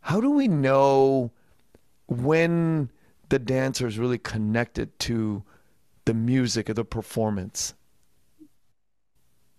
[0.00, 1.30] how do we know
[2.08, 2.90] when
[3.28, 5.44] the dancer is really connected to
[6.04, 7.74] the music of the performance.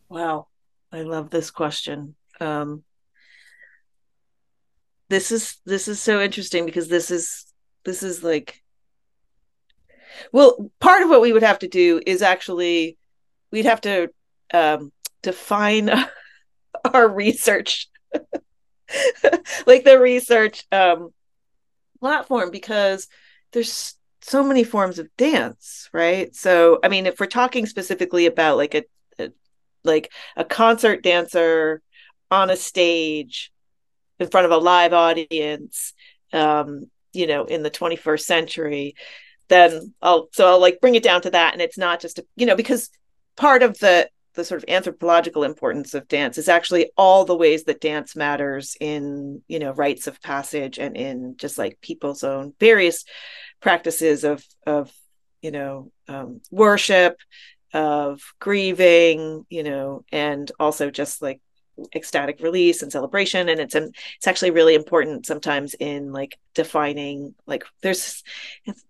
[0.09, 0.47] Wow.
[0.91, 2.15] I love this question.
[2.39, 2.83] Um,
[5.09, 7.45] this is this is so interesting because this is
[7.83, 8.61] this is like
[10.31, 12.97] well, part of what we would have to do is actually
[13.51, 14.09] we'd have to
[14.53, 15.89] um, define
[16.93, 17.87] our research,
[19.65, 21.13] like the research um,
[21.99, 23.07] platform, because
[23.51, 26.35] there's so many forms of dance, right?
[26.35, 28.83] So, I mean, if we're talking specifically about like a,
[29.19, 29.31] a
[29.83, 31.81] like a concert dancer
[32.31, 33.51] on a stage
[34.19, 35.93] in front of a live audience,
[36.33, 38.95] um, you know, in the 21st century,
[39.47, 42.25] then I'll so I'll like bring it down to that and it's not just a,
[42.35, 42.89] you know because
[43.35, 47.63] part of the the sort of anthropological importance of dance is actually all the ways
[47.65, 52.53] that dance matters in you know rites of passage and in just like people's own
[52.59, 53.05] various
[53.65, 54.93] practices of of
[55.41, 57.17] you know um, worship
[57.73, 61.41] of grieving you know and also just like
[61.93, 63.49] ecstatic release and celebration.
[63.49, 68.23] And it's and it's actually really important sometimes in like defining like there's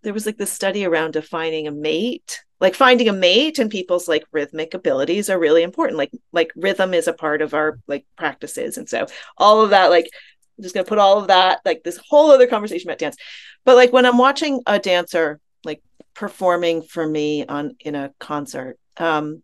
[0.03, 4.07] there was like this study around defining a mate like finding a mate and people's
[4.07, 5.97] like rhythmic abilities are really important.
[5.97, 8.77] Like like rhythm is a part of our like practices.
[8.77, 9.07] And so
[9.37, 10.09] all of that like
[10.57, 13.17] I'm just going to put all of that like this whole other conversation about dance
[13.65, 15.81] but like when i'm watching a dancer like
[16.13, 19.41] performing for me on in a concert um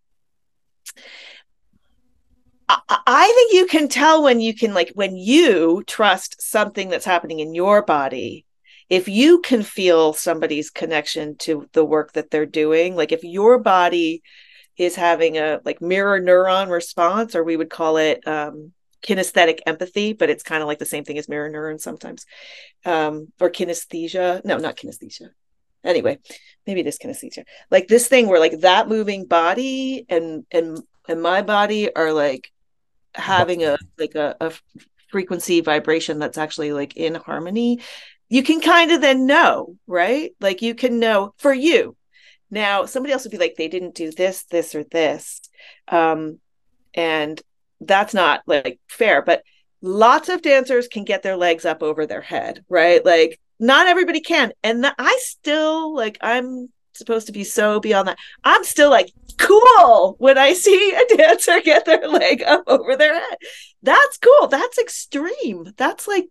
[3.07, 7.39] I think you can tell when you can like when you trust something that's happening
[7.39, 8.45] in your body.
[8.89, 13.57] If you can feel somebody's connection to the work that they're doing, like if your
[13.57, 14.21] body
[14.77, 20.13] is having a like mirror neuron response, or we would call it um, kinesthetic empathy,
[20.13, 22.25] but it's kind of like the same thing as mirror neuron sometimes,
[22.85, 24.43] um, or kinesthesia.
[24.45, 25.29] No, not kinesthesia.
[25.83, 26.19] Anyway,
[26.67, 27.43] maybe it is kinesthesia.
[27.69, 32.51] Like this thing where like that moving body and and and my body are like
[33.13, 34.51] having a like a, a
[35.09, 37.81] frequency vibration that's actually like in harmony
[38.29, 41.95] you can kind of then know right like you can know for you
[42.49, 45.41] now somebody else would be like they didn't do this this or this
[45.89, 46.39] um
[46.93, 47.41] and
[47.81, 49.43] that's not like fair but
[49.81, 54.21] lots of dancers can get their legs up over their head right like not everybody
[54.21, 58.17] can and i still like i'm supposed to be so beyond that.
[58.43, 63.13] I'm still like, cool when I see a dancer get their leg up over their
[63.13, 63.37] head.
[63.81, 64.47] That's cool.
[64.47, 65.73] That's extreme.
[65.77, 66.27] That's like,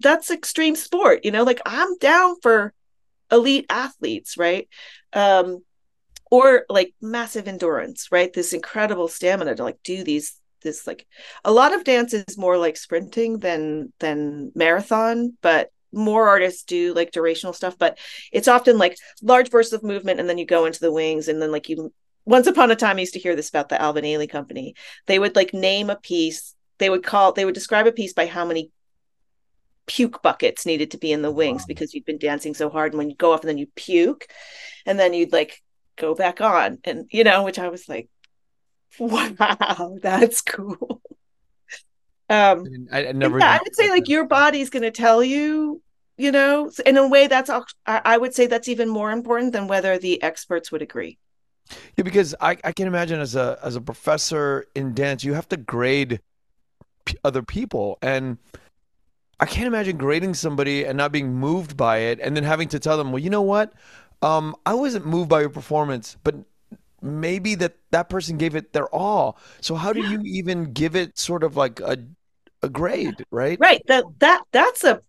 [0.00, 2.72] that's extreme sport, you know, like I'm down for
[3.30, 4.68] elite athletes, right?
[5.12, 5.62] Um,
[6.30, 8.32] or like massive endurance, right?
[8.32, 11.06] This incredible stamina to like do these this like
[11.44, 16.94] a lot of dance is more like sprinting than than marathon but more artists do
[16.94, 17.98] like durational stuff, but
[18.32, 21.40] it's often like large bursts of movement and then you go into the wings and
[21.40, 21.92] then like you
[22.24, 24.74] once upon a time I used to hear this about the Alvin Ailey company.
[25.06, 28.26] They would like name a piece, they would call they would describe a piece by
[28.26, 28.70] how many
[29.86, 31.66] puke buckets needed to be in the wings wow.
[31.68, 34.26] because you'd been dancing so hard and when you go off and then you puke
[34.86, 35.60] and then you'd like
[35.96, 38.08] go back on and you know which I was like
[38.98, 41.00] Wow, that's cool.
[42.28, 43.38] Um, I, I never.
[43.38, 45.82] Yeah, I would say like your body's going to tell you,
[46.16, 47.50] you know, in a way that's
[47.86, 51.18] I would say that's even more important than whether the experts would agree.
[51.96, 55.48] Yeah, because I, I can imagine as a as a professor in dance, you have
[55.50, 56.20] to grade
[57.04, 58.38] p- other people, and
[59.40, 62.78] I can't imagine grading somebody and not being moved by it, and then having to
[62.78, 63.72] tell them, well, you know what,
[64.22, 66.36] um, I wasn't moved by your performance, but
[67.02, 69.38] maybe that that person gave it their all.
[69.60, 71.98] So how do you even give it sort of like a
[72.62, 73.58] a grade, right?
[73.60, 73.82] Right.
[73.88, 75.02] That that that's a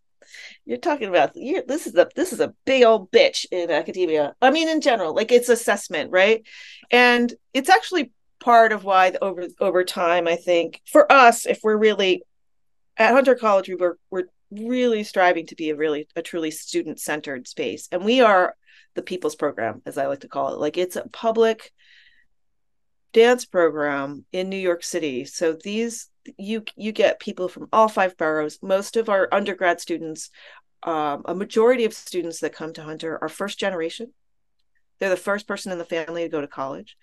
[0.65, 4.35] you're talking about you're, this is a this is a big old bitch in academia.
[4.41, 6.43] I mean, in general, like it's assessment, right?
[6.91, 11.59] And it's actually part of why the, over over time, I think for us, if
[11.63, 12.23] we're really
[12.97, 16.99] at Hunter College, we were we're really striving to be a really a truly student
[16.99, 18.55] centered space, and we are
[18.95, 20.59] the people's program, as I like to call it.
[20.59, 21.71] Like it's a public
[23.13, 25.25] dance program in New York City.
[25.25, 28.59] So these you you get people from all five boroughs.
[28.61, 30.29] Most of our undergrad students,
[30.83, 34.13] um, a majority of students that come to Hunter are first generation.
[34.99, 36.97] They're the first person in the family to go to college.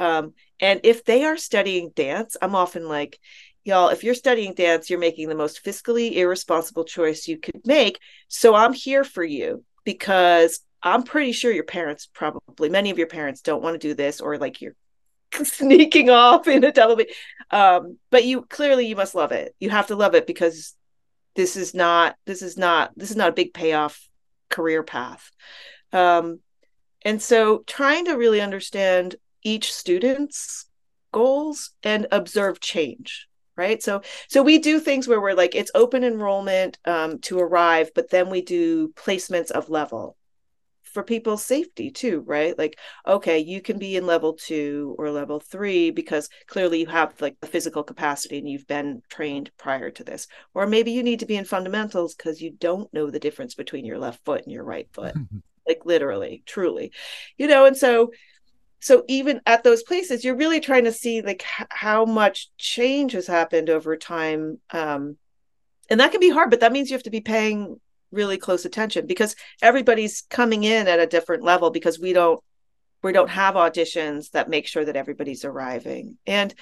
[0.00, 3.18] Um, and if they are studying dance, I'm often like,
[3.64, 7.98] y'all, if you're studying dance, you're making the most fiscally irresponsible choice you could make.
[8.28, 13.06] So I'm here for you because I'm pretty sure your parents probably many of your
[13.06, 14.76] parents don't want to do this or like you're
[15.44, 17.12] sneaking off in a double B.
[17.50, 19.54] Um, but you clearly you must love it.
[19.60, 20.74] You have to love it because
[21.34, 24.08] this is not this is not this is not a big payoff
[24.48, 25.30] career path.
[25.92, 26.40] Um,
[27.02, 30.66] and so trying to really understand each student's
[31.12, 36.02] goals and observe change right so so we do things where we're like it's open
[36.02, 40.16] enrollment um, to arrive but then we do placements of level
[40.94, 42.56] for people's safety too, right?
[42.56, 47.20] Like, okay, you can be in level two or level three because clearly you have
[47.20, 50.28] like the physical capacity and you've been trained prior to this.
[50.54, 53.84] Or maybe you need to be in fundamentals because you don't know the difference between
[53.84, 55.14] your left foot and your right foot.
[55.68, 56.92] like literally, truly.
[57.36, 58.12] You know, and so
[58.80, 63.12] so even at those places you're really trying to see like h- how much change
[63.12, 65.16] has happened over time um
[65.88, 67.80] and that can be hard but that means you have to be paying
[68.14, 72.42] really close attention because everybody's coming in at a different level because we don't
[73.02, 76.16] we don't have auditions that make sure that everybody's arriving.
[76.26, 76.54] And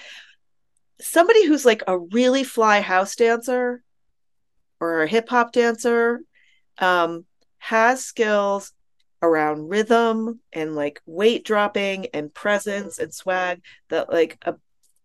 [1.01, 3.83] somebody who's like a really fly house dancer
[4.81, 6.21] or a hip hop dancer
[6.79, 7.25] um,
[7.59, 8.73] has skills
[9.23, 14.57] around rhythm and like weight dropping and presence and swag that like a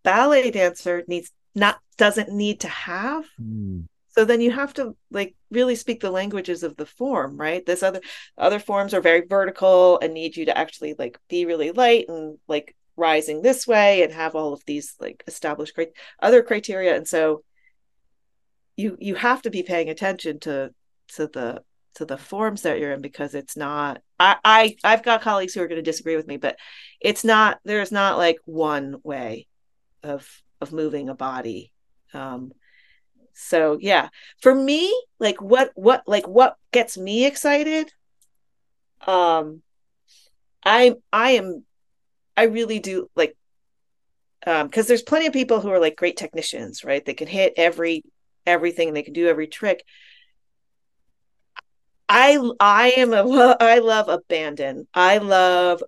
[0.02, 3.24] ballet dancer needs not doesn't need to have.
[3.40, 3.86] Mm
[4.18, 7.84] so then you have to like really speak the languages of the form right this
[7.84, 8.00] other
[8.36, 12.36] other forms are very vertical and need you to actually like be really light and
[12.48, 17.06] like rising this way and have all of these like established great other criteria and
[17.06, 17.44] so
[18.76, 20.70] you you have to be paying attention to
[21.06, 21.62] to the
[21.94, 25.62] to the forms that you're in because it's not I, I I've got colleagues who
[25.62, 26.56] are going to disagree with me, but
[27.00, 29.46] it's not there's not like one way
[30.02, 30.28] of
[30.60, 31.72] of moving a body.
[32.12, 32.52] Um,
[33.38, 34.08] so yeah.
[34.40, 37.92] For me like what what like what gets me excited
[39.06, 39.62] um
[40.64, 41.64] i i am
[42.36, 43.36] i really do like
[44.44, 47.04] um because there's plenty of people who are like great technicians right?
[47.04, 48.02] They can hit every
[48.44, 49.84] everything they can do every trick.
[52.08, 54.88] I i am a i love abandon.
[54.92, 55.82] I love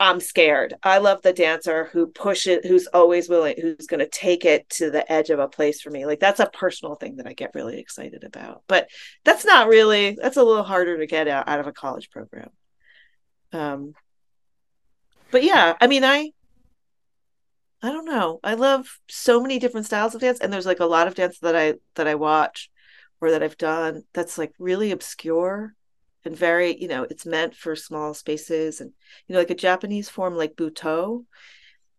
[0.00, 0.72] I'm scared.
[0.82, 4.90] I love the dancer who pushes, who's always willing, who's going to take it to
[4.90, 6.06] the edge of a place for me.
[6.06, 8.62] Like that's a personal thing that I get really excited about.
[8.66, 8.88] But
[9.24, 12.48] that's not really, that's a little harder to get out, out of a college program.
[13.52, 13.92] Um,
[15.30, 16.30] but yeah, I mean, I,
[17.82, 18.40] I don't know.
[18.42, 21.38] I love so many different styles of dance, and there's like a lot of dance
[21.40, 22.70] that I that I watch
[23.20, 25.74] or that I've done that's like really obscure
[26.24, 28.92] and very you know it's meant for small spaces and
[29.26, 31.24] you know like a japanese form like butoh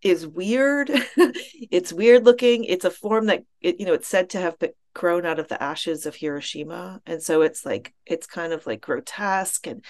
[0.02, 0.92] is weird.
[1.70, 2.66] It's weird looking.
[2.66, 4.58] It's a form that it, you know it's said to have
[4.94, 7.02] grown out of the ashes of hiroshima.
[7.06, 9.86] And so it's like it's kind of like grotesque and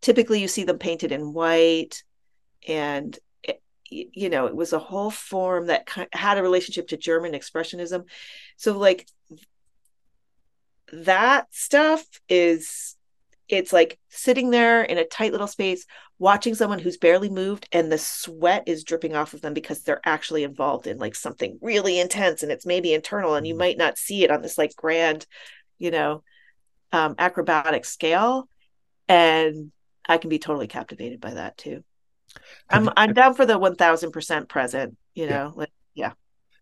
[0.00, 2.02] typically you see them painted in white.
[2.66, 3.60] And it,
[3.90, 8.04] you know it was a whole form that had a relationship to german expressionism.
[8.56, 9.06] So like
[10.92, 12.95] that stuff is
[13.48, 15.86] it's like sitting there in a tight little space
[16.18, 20.00] watching someone who's barely moved and the sweat is dripping off of them because they're
[20.04, 23.58] actually involved in like something really intense and it's maybe internal and you mm.
[23.58, 25.26] might not see it on this like grand
[25.78, 26.22] you know
[26.92, 28.48] um acrobatic scale
[29.08, 29.70] and
[30.08, 31.84] i can be totally captivated by that too
[32.70, 34.96] I'm I'm down for the one thousand percent present.
[35.14, 35.50] You know, yeah.
[35.54, 36.12] like yeah.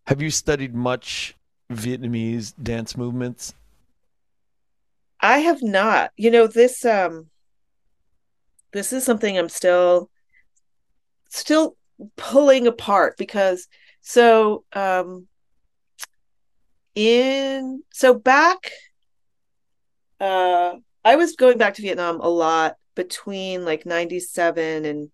[0.07, 1.35] Have you studied much
[1.71, 3.53] Vietnamese dance movements?
[5.19, 6.11] I have not.
[6.17, 7.29] You know, this um
[8.73, 10.09] this is something I'm still
[11.29, 11.77] still
[12.17, 13.67] pulling apart because
[14.01, 15.27] so um
[16.93, 18.71] in so back
[20.19, 25.09] uh I was going back to Vietnam a lot between like 97 and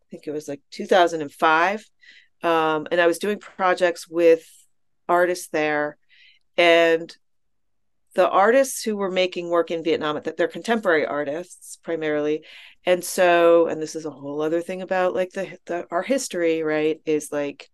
[0.00, 1.84] I think it was like 2005
[2.42, 4.44] um and I was doing projects with
[5.08, 5.96] artists there
[6.56, 7.14] and
[8.14, 12.44] the artists who were making work in Vietnam that they're contemporary artists primarily.
[12.84, 16.62] And so and this is a whole other thing about like the, the our history
[16.62, 17.70] right is like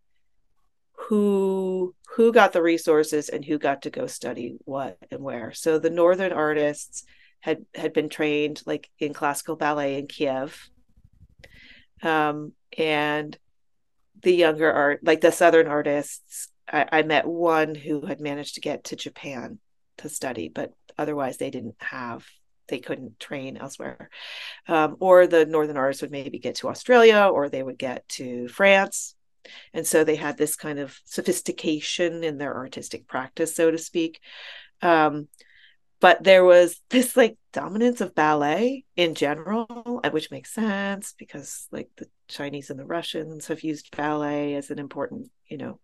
[1.08, 5.52] who who got the resources and who got to go study what and where.
[5.52, 7.04] So the northern artists
[7.40, 10.68] had had been trained like in classical ballet in Kiev.
[12.02, 13.36] Um and
[14.22, 18.60] the younger art like the southern artists I, I met one who had managed to
[18.60, 19.60] get to Japan
[19.98, 22.24] to study but otherwise they didn't have
[22.68, 24.10] they couldn't train elsewhere.
[24.68, 28.48] Um, or the northern artists would maybe get to Australia or they would get to
[28.48, 29.14] France.
[29.72, 34.20] And so they had this kind of sophistication in their artistic practice, so to speak.
[34.82, 35.28] Um,
[36.00, 41.88] but there was this like dominance of ballet in general, which makes sense because like
[41.96, 45.80] the Chinese and the Russians have used ballet as an important, you know,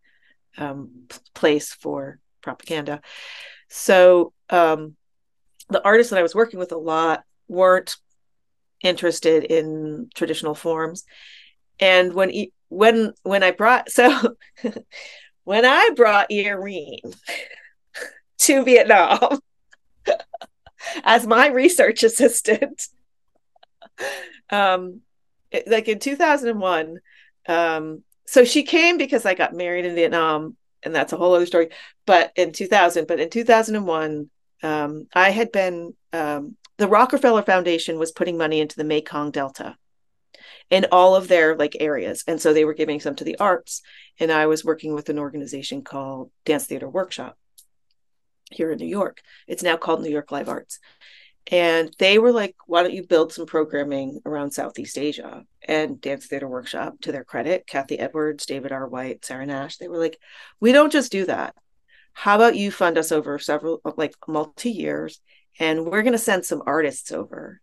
[0.58, 3.00] um, place for propaganda.
[3.74, 4.96] So um,
[5.70, 7.96] the artists that I was working with a lot weren't
[8.82, 11.04] interested in traditional forms.
[11.80, 12.30] And when
[12.68, 14.36] when when I brought so
[15.44, 17.16] when I brought Eirene
[18.40, 19.40] to Vietnam
[21.02, 22.88] as my research assistant,
[24.50, 25.00] um,
[25.66, 26.98] like in 2001,
[27.48, 31.46] um, so she came because I got married in Vietnam, and that's a whole other
[31.46, 31.68] story.
[32.06, 34.30] But in 2000, but in 2001,
[34.62, 39.76] um, I had been um, the Rockefeller Foundation was putting money into the Mekong Delta
[40.70, 43.82] in all of their like areas, and so they were giving some to the arts.
[44.20, 47.36] And I was working with an organization called Dance Theater Workshop
[48.50, 49.20] here in New York.
[49.46, 50.78] It's now called New York Live Arts.
[51.51, 55.43] And they were like, why don't you build some programming around Southeast Asia?
[55.66, 58.86] And Dance Theater Workshop, to their credit, Cathy Edwards, David R.
[58.88, 60.18] White, Sarah Nash, they were like,
[60.61, 61.55] we don't just do that
[62.12, 65.20] how about you fund us over several like multi years
[65.59, 67.61] and we're going to send some artists over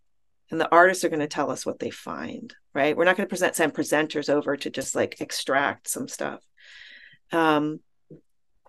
[0.50, 3.26] and the artists are going to tell us what they find right we're not going
[3.26, 6.40] to present send presenters over to just like extract some stuff
[7.32, 7.80] um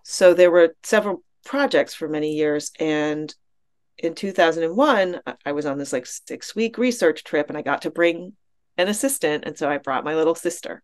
[0.03, 3.34] so there were several projects for many years and
[4.01, 7.91] in 2001 i was on this like six week research trip and i got to
[7.91, 8.33] bring
[8.77, 10.81] an assistant and so i brought my little sister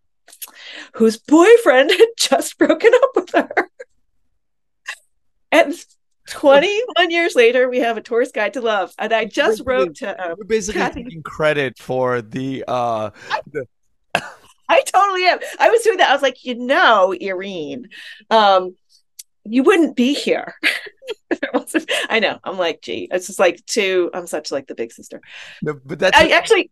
[0.93, 3.69] whose boyfriend had just broken up with her
[5.51, 5.73] and
[6.27, 8.93] 21 years later, we have a tourist guide to love.
[8.99, 10.31] And I just wrote to.
[10.31, 11.03] Um, We're basically Cathy.
[11.03, 12.63] taking credit for the.
[12.67, 13.65] Uh, I, the...
[14.69, 15.39] I totally am.
[15.59, 16.09] I was doing that.
[16.09, 17.85] I was like, you know, Eirene,
[18.29, 18.75] um,
[19.49, 20.55] you wouldn't be here.
[22.09, 22.39] I know.
[22.43, 24.09] I'm like, gee, it's just like two.
[24.13, 25.21] I'm such like the big sister.
[25.61, 26.71] No, but that's I actually.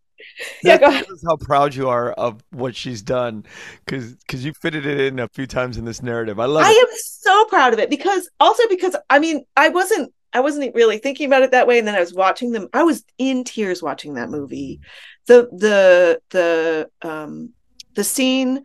[0.62, 0.90] Yeah, go.
[0.90, 3.44] How proud you are of what she's done,
[3.84, 6.40] because because you fitted it in a few times in this narrative.
[6.40, 6.64] I love.
[6.64, 6.88] I it.
[6.88, 10.98] am so proud of it because also because I mean I wasn't I wasn't really
[10.98, 12.68] thinking about it that way, and then I was watching them.
[12.72, 14.80] I was in tears watching that movie.
[15.26, 17.50] The the the um
[17.94, 18.62] the scene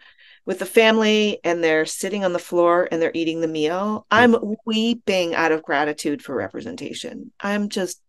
[0.51, 4.05] with the family and they're sitting on the floor and they're eating the meal.
[4.11, 4.35] I'm
[4.65, 7.31] weeping out of gratitude for representation.
[7.39, 8.01] I'm just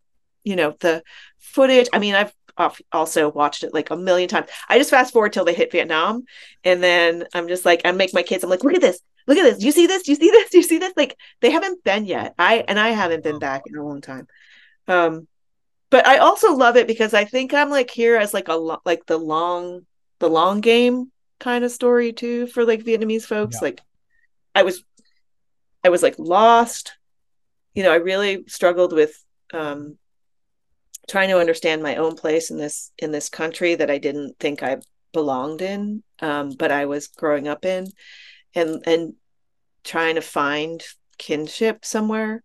[0.43, 1.05] you know the
[1.39, 2.33] footage i mean i've
[2.91, 4.49] also watched it like a million times.
[4.69, 6.25] I just fast forward till they hit vietnam
[6.65, 8.99] and then i'm just like i make my kids i'm like look at this.
[9.29, 9.59] Look at this.
[9.59, 10.03] Do you see this?
[10.03, 10.51] Do you see this?
[10.51, 10.95] Do you see this?
[10.97, 12.35] Like they haven't been yet.
[12.41, 14.27] I and i haven't been back in a long time.
[14.89, 15.29] Um
[15.91, 19.07] but i also love it because i think i'm like here as like a like
[19.07, 19.87] the long
[20.19, 21.13] the long game
[21.43, 23.57] kind of story too for like Vietnamese folks.
[23.57, 23.67] Yeah.
[23.67, 23.81] Like
[24.55, 24.85] I was
[25.85, 26.93] I was like lost.
[27.75, 29.13] You know, I really struggled with
[29.53, 29.99] um
[31.09, 34.63] trying to understand my own place in this in this country that I didn't think
[34.63, 34.77] I
[35.13, 37.89] belonged in, um, but I was growing up in
[38.55, 39.15] and and
[39.85, 40.83] trying to find
[41.19, 42.43] kinship somewhere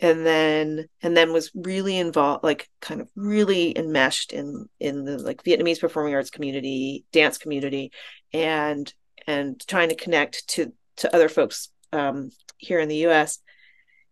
[0.00, 5.18] and then and then was really involved like kind of really enmeshed in in the
[5.18, 7.92] like vietnamese performing arts community dance community
[8.32, 8.92] and
[9.26, 13.38] and trying to connect to to other folks um, here in the us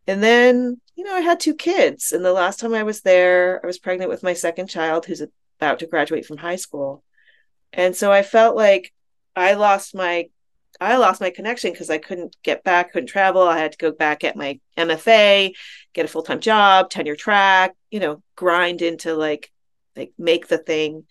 [0.07, 3.61] and then you know i had two kids and the last time i was there
[3.62, 5.22] i was pregnant with my second child who's
[5.59, 7.03] about to graduate from high school.
[7.72, 8.93] And so I felt like
[9.34, 10.28] I lost my
[10.81, 13.43] I lost my connection because I couldn't get back, couldn't travel.
[13.43, 15.53] I had to go back at my MFA,
[15.93, 19.51] get a full time job, tenure track, you know, grind into like
[19.97, 21.05] like make the thing,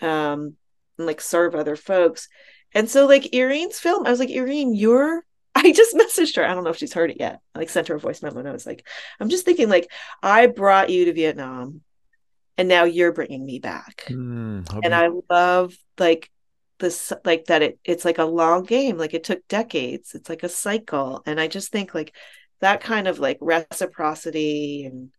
[0.00, 0.54] um,
[0.98, 2.28] and like serve other folks.
[2.72, 6.46] And so like Eirene's film, I was like, Eirene, you're I just messaged her.
[6.46, 7.40] I don't know if she's heard it yet.
[7.54, 8.86] I like sent her a voice memo and I was like,
[9.18, 9.90] I'm just thinking like
[10.22, 11.82] I brought you to Vietnam
[12.56, 14.04] and now you're bringing me back.
[14.08, 16.30] Mm, and I love like
[16.80, 20.42] this like that it it's like a long game like it took decades it's like
[20.42, 22.14] a cycle and i just think like
[22.60, 25.10] that kind of like reciprocity and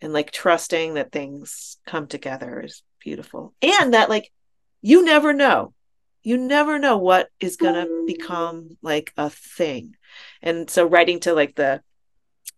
[0.00, 4.32] and like trusting that things come together is beautiful and that like
[4.80, 5.74] you never know
[6.22, 9.94] you never know what is going to become like a thing
[10.42, 11.82] and so writing to like the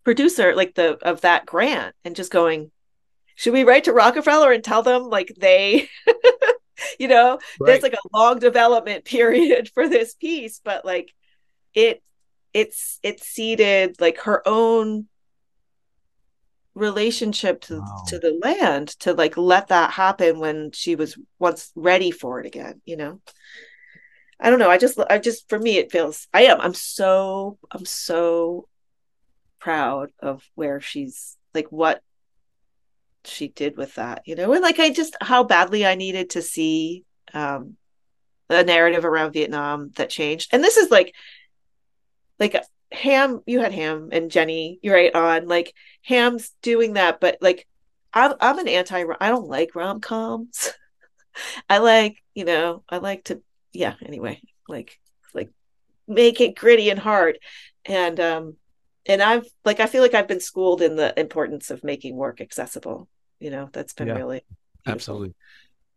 [0.05, 2.71] producer like the of that grant and just going
[3.35, 5.89] should we write to rockefeller and tell them like they
[6.99, 7.67] you know right.
[7.67, 11.13] there's like a long development period for this piece but like
[11.75, 12.03] it
[12.53, 15.07] it's it seeded like her own
[16.75, 18.05] relationship to wow.
[18.07, 22.47] to the land to like let that happen when she was once ready for it
[22.47, 23.21] again you know
[24.41, 27.59] i don't know i just i just for me it feels i am i'm so
[27.71, 28.67] i'm so
[29.59, 32.03] proud of where she's like what
[33.25, 36.43] she did with that, you know, and like I just how badly I needed to
[36.43, 37.77] see um
[38.49, 40.51] a narrative around Vietnam that changed.
[40.53, 41.15] And this is like
[42.39, 42.57] like
[42.93, 45.49] Ham, you had Ham and Jenny, you're right on.
[45.49, 47.67] Like Ham's doing that, but like
[48.13, 50.73] I'm I'm an anti I don't like rom coms.
[51.71, 53.43] I like, you know, I like to
[53.73, 54.99] yeah, anyway, like
[55.35, 55.51] like
[56.07, 57.39] make it gritty and hard.
[57.85, 58.57] And um
[59.07, 62.41] and I've like I feel like I've been schooled in the importance of making work
[62.41, 63.09] accessible.
[63.41, 64.45] You know, that's been yeah, really
[64.85, 64.93] beautiful.
[64.93, 65.35] absolutely.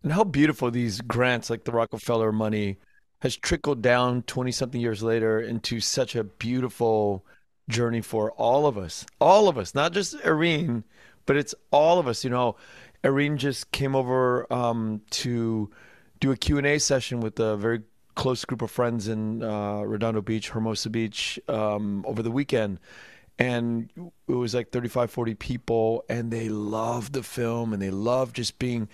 [0.04, 2.78] And how beautiful these grants, like the Rockefeller money,
[3.22, 7.26] has trickled down twenty something years later into such a beautiful
[7.70, 10.84] journey for all of us, all of us, not just Eirene,
[11.26, 12.24] but it's all of us.
[12.24, 12.56] You know,
[13.04, 15.72] Eirene just came over um, to
[16.20, 17.82] do a Q and A session with a very
[18.16, 22.80] close group of friends in uh, Redondo Beach, Hermosa Beach, um, over the weekend.
[23.38, 23.90] And
[24.28, 28.58] it was like 35, 40 people, and they loved the film and they loved just
[28.60, 28.88] being,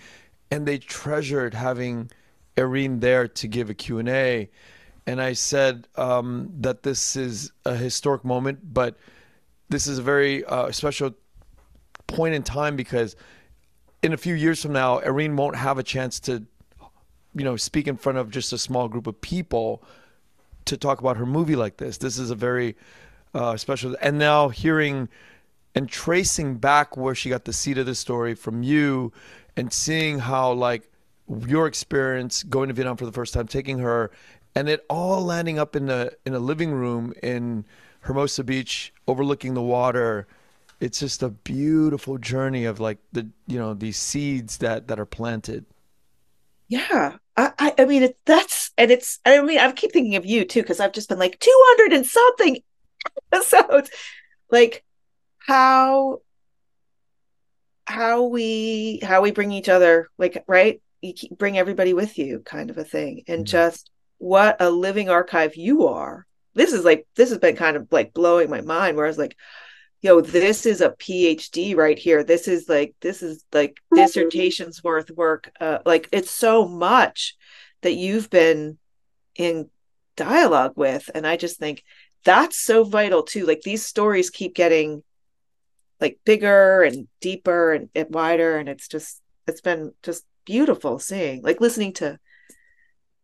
[0.50, 2.10] and they treasured having
[2.56, 4.50] Eirene there to give a Q&A.
[5.06, 8.96] And I said um, that this is a historic moment, but
[9.68, 11.12] this is a very uh, special
[12.08, 13.16] point in time because
[14.02, 16.44] in a few years from now, Eirene won't have a chance to
[17.34, 19.82] you know, speak in front of just a small group of people
[20.64, 21.98] to talk about her movie like this.
[21.98, 22.76] This is a very
[23.34, 23.96] uh, special.
[24.00, 25.08] And now hearing
[25.74, 29.12] and tracing back where she got the seed of the story from you,
[29.56, 30.90] and seeing how like
[31.46, 34.10] your experience going to Vietnam for the first time, taking her,
[34.54, 37.64] and it all landing up in a in a living room in
[38.00, 40.26] Hermosa Beach, overlooking the water.
[40.80, 45.06] It's just a beautiful journey of like the you know these seeds that that are
[45.06, 45.64] planted.
[46.68, 49.18] Yeah, I, I, mean, it, that's and it's.
[49.24, 51.96] I mean, I keep thinking of you too because I've just been like two hundred
[51.96, 52.58] and something
[53.32, 53.90] episodes,
[54.50, 54.84] like
[55.38, 56.20] how
[57.84, 62.70] how we how we bring each other like right you bring everybody with you kind
[62.70, 63.50] of a thing and mm-hmm.
[63.50, 67.88] just what a living archive you are this is like this has been kind of
[67.90, 69.36] like blowing my mind where i was like
[70.02, 72.22] yo this is a phd right here.
[72.22, 77.36] This is like this is like dissertations worth work uh, like it's so much
[77.80, 78.78] that you've been
[79.34, 79.70] in
[80.14, 81.82] dialogue with and i just think
[82.24, 83.46] that's so vital too.
[83.46, 85.02] Like these stories keep getting
[86.00, 91.42] like bigger and deeper and, and wider and it's just it's been just beautiful seeing
[91.42, 92.18] like listening to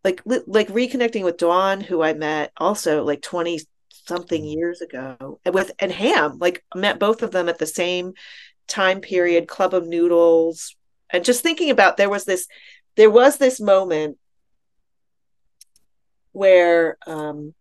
[0.05, 3.61] like li- like reconnecting with Dawn who I met also like 20
[4.09, 8.15] something years ago with and ham like met both of them at the same
[8.67, 10.75] time period Club O' Noodles
[11.11, 12.47] and just thinking about there was this
[12.97, 14.19] there was this moment
[16.33, 17.55] where um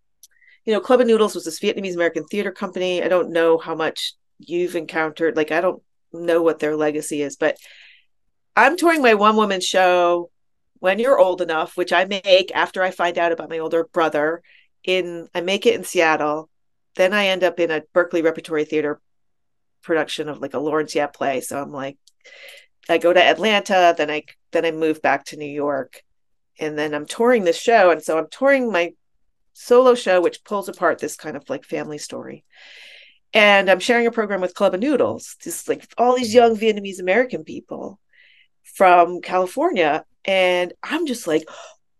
[0.65, 3.03] you know Club O' Noodles was this vietnamese american theater company.
[3.03, 5.81] I don't know how much you've encountered like i don't
[6.13, 7.57] know what their legacy is but
[8.55, 10.29] i'm touring my one woman show
[10.79, 14.41] when you're old enough which i make after i find out about my older brother
[14.83, 16.49] in I make it in Seattle.
[16.95, 18.99] Then I end up in a Berkeley Repertory Theater
[19.83, 21.41] production of like a Laurence Yep play.
[21.41, 21.97] So I'm like,
[22.89, 26.03] I go to Atlanta, then I then I move back to New York,
[26.59, 28.93] and then I'm touring this show, and so I'm touring my
[29.53, 32.45] solo show, which pulls apart this kind of like family story.
[33.33, 36.99] And I'm sharing a program with Club O' Noodles, just like all these young Vietnamese
[36.99, 37.99] American people
[38.63, 40.05] from California.
[40.25, 41.47] And I'm just like,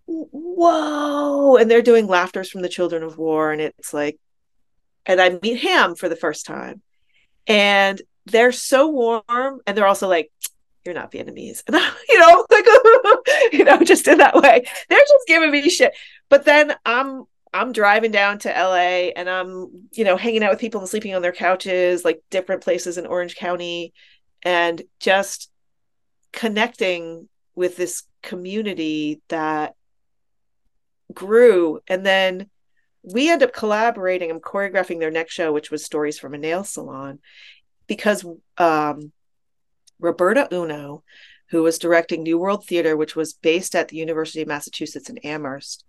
[0.07, 4.17] whoa and they're doing laughters from the children of war and it's like
[5.05, 6.81] and i meet ham for the first time
[7.45, 10.31] and they're so warm and they're also like
[10.85, 12.65] you're not vietnamese and I, you know like
[13.53, 14.65] you know just in that way.
[14.89, 15.95] They're just giving me shit.
[16.29, 20.59] But then i'm i'm driving down to la and i'm you know hanging out with
[20.59, 23.93] people and sleeping on their couches like different places in orange county
[24.43, 25.49] and just
[26.33, 29.75] connecting with this community that
[31.13, 32.49] grew and then
[33.03, 36.63] we end up collaborating i'm choreographing their next show which was stories from a nail
[36.63, 37.19] salon
[37.87, 38.25] because
[38.57, 39.11] um,
[39.99, 41.03] roberta uno
[41.49, 45.17] who was directing new world theater which was based at the university of massachusetts in
[45.19, 45.85] amherst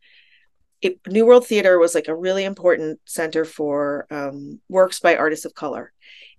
[0.80, 5.44] it, new world theater was like a really important center for um, works by artists
[5.44, 5.92] of color.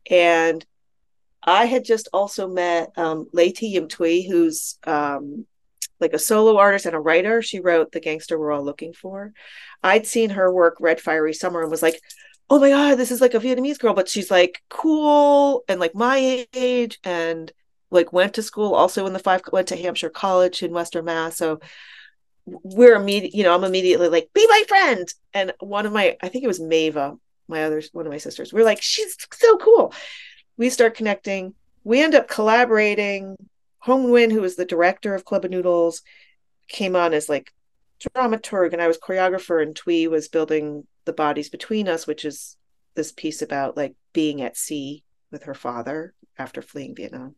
[0.09, 0.65] And
[1.41, 5.45] i had just also met um, Le Thi Diem Thuy, who's um,
[5.99, 7.41] like a solo artist and a writer.
[7.41, 9.33] She wrote The Gangster We're All Looking For.
[9.83, 11.99] I'd seen her work Red Fiery Summer and was like,
[12.49, 15.93] oh my God, this is like a Vietnamese girl, but she's like cool and like
[15.93, 17.51] my age and
[17.91, 21.37] like went to school also in the five, went to Hampshire College in Western Mass.
[21.37, 21.59] So
[22.45, 25.13] we're immediate, you know, I'm immediately like, be my friend.
[25.33, 28.51] And one of my, I think it was Maeva, my other, one of my sisters,
[28.51, 29.93] we're like, she's so cool.
[30.57, 31.53] We start connecting.
[31.83, 33.37] We end up collaborating
[33.79, 36.01] Hong Nguyen, who was the director of Club O' Noodles,
[36.67, 37.53] came on as like
[37.99, 42.57] dramaturg, and I was choreographer, and Thuy was building the bodies between us, which is
[42.95, 47.35] this piece about like being at sea with her father after fleeing Vietnam.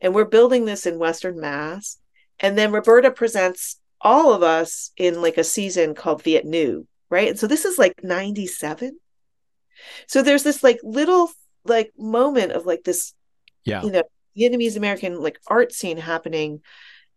[0.00, 1.98] And we're building this in Western Mass.
[2.40, 7.28] And then Roberta presents all of us in like a season called Viet New, right?
[7.28, 8.98] And so this is like 97.
[10.08, 11.30] So there's this like little
[11.64, 13.14] like moment of like this,
[13.64, 14.02] yeah, you know,
[14.36, 16.60] Vietnamese American like art scene happening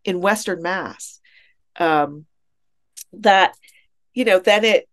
[0.03, 1.19] in Western Mass.
[1.77, 2.25] Um,
[3.13, 3.55] that
[4.13, 4.87] you know, then it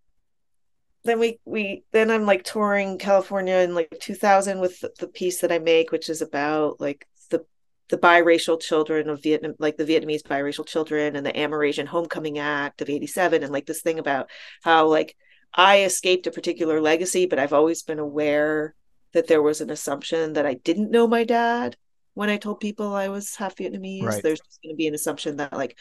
[1.05, 5.41] then we we then I'm like touring California in like 2000 with the, the piece
[5.41, 7.45] that I make, which is about like the
[7.89, 12.83] the biracial children of Vietnam, like the Vietnamese biracial children, and the Amerasian Homecoming Act
[12.83, 14.31] of '87, and like this thing about
[14.62, 15.16] how like
[15.55, 18.75] I escaped a particular legacy, but I've always been aware
[19.12, 21.77] that there was an assumption that I didn't know my dad
[22.15, 24.05] when I told people I was half Vietnamese.
[24.05, 24.23] Right.
[24.23, 25.79] There's going to be an assumption that like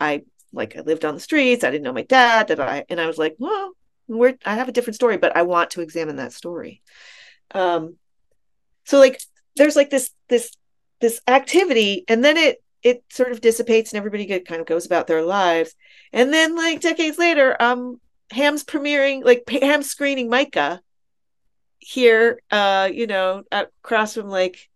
[0.00, 0.22] I
[0.52, 1.64] like I lived on the streets.
[1.64, 2.48] I didn't know my dad.
[2.48, 3.72] That I and I was like, well,
[4.06, 6.82] we're I have a different story, but I want to examine that story.
[7.52, 7.96] Um,
[8.84, 9.20] so like
[9.56, 10.52] there's like this this
[11.00, 14.86] this activity, and then it it sort of dissipates, and everybody get, kind of goes
[14.86, 15.74] about their lives,
[16.12, 18.00] and then like decades later, um,
[18.30, 20.80] Ham's premiering like Ham's screening Maika
[21.78, 24.68] here, uh, you know, across from like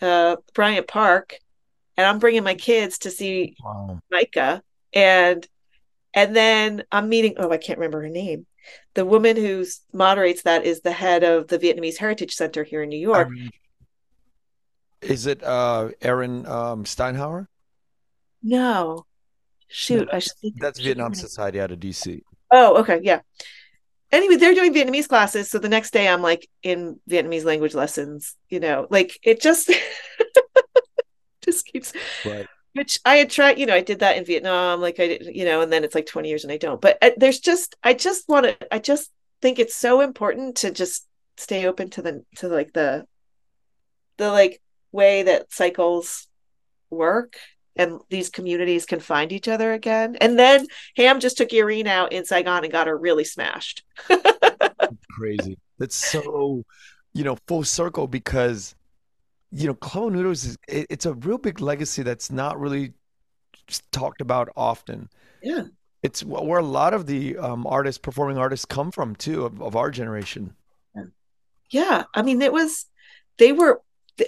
[0.00, 1.34] uh, Bryant Park,
[1.96, 4.00] and I'm bringing my kids to see wow.
[4.12, 5.46] Maika, and
[6.14, 7.34] and then I'm meeting.
[7.38, 8.46] Oh, I can't remember her name.
[8.94, 12.88] The woman who moderates that is the head of the Vietnamese Heritage Center here in
[12.88, 13.28] New York.
[13.28, 13.50] Um,
[15.00, 17.46] is it uh, Erin um, Steinhauer?
[18.42, 19.06] No,
[19.68, 20.34] shoot, no, I should.
[20.58, 22.22] That's Vietnam Society out of DC.
[22.50, 23.20] Oh, okay, yeah
[24.12, 25.50] anyway, they're doing Vietnamese classes.
[25.50, 29.70] So the next day I'm like in Vietnamese language lessons, you know, like it just
[31.44, 31.92] just keeps
[32.24, 32.46] right.
[32.74, 35.44] which I had tried, you know, I did that in Vietnam, like I did, you
[35.44, 36.80] know, and then it's like 20 years and I don't.
[36.80, 40.70] But uh, there's just I just want to I just think it's so important to
[40.70, 41.06] just
[41.36, 43.06] stay open to the to like the
[44.16, 46.26] the like way that cycles
[46.90, 47.36] work
[47.78, 50.16] and these communities can find each other again.
[50.20, 50.66] And then
[50.96, 53.84] Ham just took Eirene out in Saigon and got her really smashed.
[55.10, 55.58] Crazy.
[55.78, 56.64] That's so,
[57.14, 58.74] you know, full circle because,
[59.50, 62.92] you know, Club Noodles is it, it's a real big legacy that's not really
[63.92, 65.08] talked about often.
[65.42, 65.64] Yeah.
[66.02, 69.74] It's where a lot of the um, artists, performing artists, come from too, of, of
[69.76, 70.54] our generation.
[71.70, 72.86] Yeah, I mean, it was
[73.38, 73.80] they were.
[74.16, 74.26] They,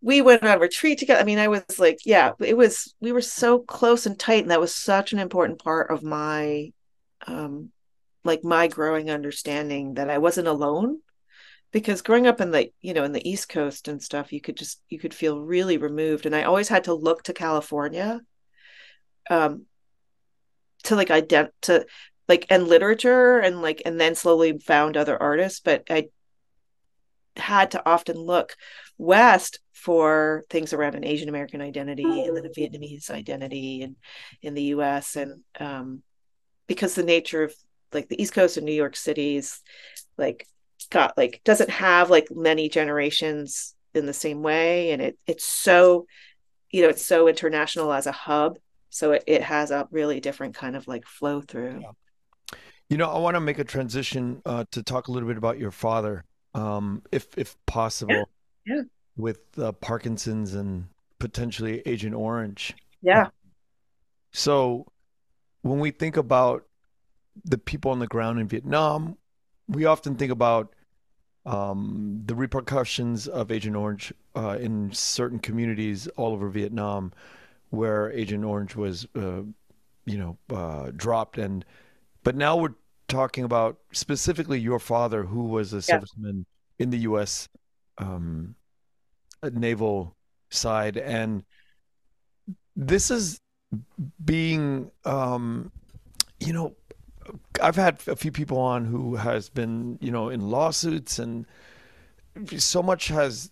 [0.00, 1.20] we went on retreat together.
[1.20, 4.42] I mean, I was like, yeah, it was, we were so close and tight.
[4.42, 6.72] And that was such an important part of my,
[7.26, 7.70] um,
[8.24, 11.00] like my growing understanding that I wasn't alone
[11.72, 14.56] because growing up in the, you know, in the East Coast and stuff, you could
[14.56, 16.26] just, you could feel really removed.
[16.26, 18.20] And I always had to look to California,
[19.30, 19.66] um,
[20.84, 21.86] to like ident to
[22.28, 26.08] like and literature and like and then slowly found other artists but i
[27.36, 28.56] had to often look
[28.96, 33.96] west for things around an Asian American identity and then a Vietnamese identity and
[34.42, 36.02] in the US and um,
[36.66, 37.54] because the nature of
[37.92, 39.60] like the East Coast and New York cities
[40.16, 40.46] like
[40.90, 46.06] got like doesn't have like many generations in the same way and it it's so
[46.70, 48.58] you know it's so international as a hub.
[48.90, 51.82] So it, it has a really different kind of like flow through.
[51.82, 52.58] Yeah.
[52.88, 55.58] you know i want to make a transition uh, to talk a little bit about
[55.58, 56.24] your father
[56.54, 58.14] um, if if possible.
[58.14, 58.24] Yeah,
[58.66, 58.82] yeah.
[59.18, 60.86] With uh, parkinson's and
[61.18, 63.28] potentially agent orange yeah
[64.32, 64.86] so
[65.62, 66.64] when we think about
[67.44, 69.16] the people on the ground in vietnam
[69.68, 70.72] we often think about
[71.48, 77.12] um, the repercussions of Agent Orange uh, in certain communities all over Vietnam,
[77.70, 79.42] where Agent Orange was, uh,
[80.04, 81.64] you know, uh, dropped, and
[82.22, 82.74] but now we're
[83.08, 86.00] talking about specifically your father, who was a yeah.
[86.00, 86.44] serviceman
[86.78, 87.48] in the U.S.
[87.96, 88.54] Um,
[89.42, 90.16] naval
[90.50, 91.44] side, and
[92.76, 93.40] this is
[94.24, 95.70] being, um,
[96.40, 96.74] you know,
[97.62, 101.46] I've had a few people on who has been, you know, in lawsuits and
[102.56, 103.50] so much has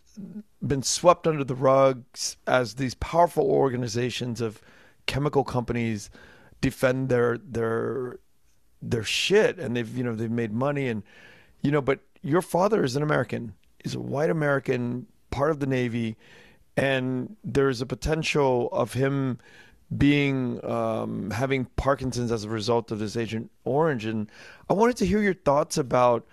[0.66, 2.04] been swept under the rug
[2.46, 4.60] as these powerful organizations of
[5.06, 6.08] chemical companies
[6.60, 8.18] defend their their
[8.80, 9.58] their shit.
[9.58, 10.88] And they've you know they've made money.
[10.88, 11.02] And
[11.62, 13.54] you know but your father is an American.
[13.82, 16.16] He's a white American part of the Navy
[16.76, 19.38] and there's a potential of him
[19.96, 24.28] being um, having Parkinson's as a result of this Agent Orange, and
[24.68, 26.26] I wanted to hear your thoughts about,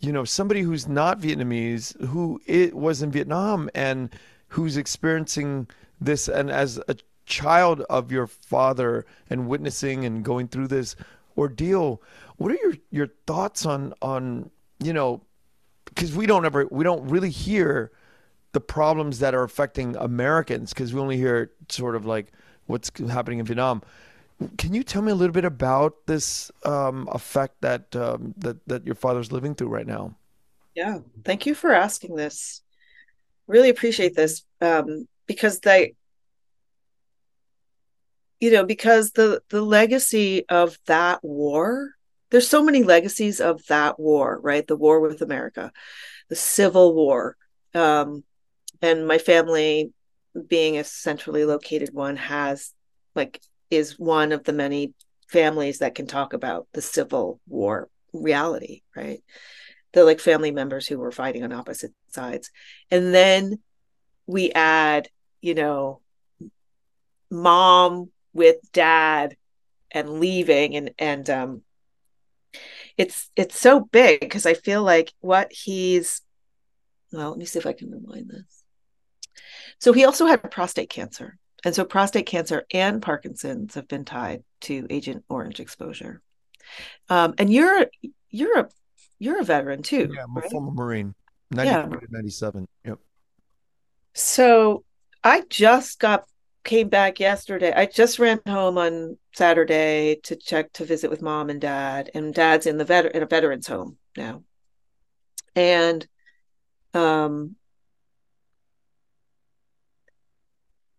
[0.00, 4.08] you know, somebody who's not Vietnamese who it was in Vietnam and
[4.48, 5.68] who's experiencing
[6.00, 10.96] this, and as a child of your father and witnessing and going through this
[11.36, 12.00] ordeal,
[12.36, 14.50] what are your your thoughts on on
[14.82, 15.20] you know,
[15.84, 17.92] because we don't ever we don't really hear
[18.54, 22.32] the problems that are affecting Americans because we only hear sort of like
[22.66, 23.82] what's happening in Vietnam.
[24.56, 28.86] Can you tell me a little bit about this um, effect that um, that that
[28.86, 30.16] your father's living through right now?
[30.74, 32.62] Yeah, thank you for asking this.
[33.46, 35.94] Really appreciate this um, because they,
[38.40, 41.90] you know, because the the legacy of that war.
[42.30, 44.66] There's so many legacies of that war, right?
[44.66, 45.70] The war with America,
[46.28, 47.36] the Civil War,
[47.74, 48.24] um,
[48.84, 49.92] and my family
[50.48, 52.72] being a centrally located one has
[53.14, 54.92] like is one of the many
[55.28, 59.22] families that can talk about the civil war reality right?
[59.92, 62.50] The like family members who were fighting on opposite sides.
[62.90, 63.58] And then
[64.26, 65.08] we add
[65.40, 66.00] you know
[67.30, 69.36] mom with dad
[69.90, 71.62] and leaving and and um
[72.96, 76.22] it's it's so big because i feel like what he's
[77.12, 78.63] well let me see if i can rewind this
[79.80, 81.38] so he also had prostate cancer.
[81.64, 86.20] And so prostate cancer and Parkinson's have been tied to Agent Orange exposure.
[87.08, 87.86] Um, and you're
[88.30, 88.68] you're a
[89.18, 90.10] you're a veteran too.
[90.14, 90.50] Yeah, I'm a right?
[90.50, 91.14] former Marine.
[91.50, 92.06] 94 yeah.
[92.10, 92.68] 97.
[92.84, 92.98] Yep.
[94.14, 94.84] So
[95.22, 96.24] I just got
[96.64, 97.72] came back yesterday.
[97.74, 102.10] I just ran home on Saturday to check to visit with mom and dad.
[102.14, 104.42] And dad's in the vet in a veterans home now.
[105.54, 106.06] And
[106.92, 107.56] um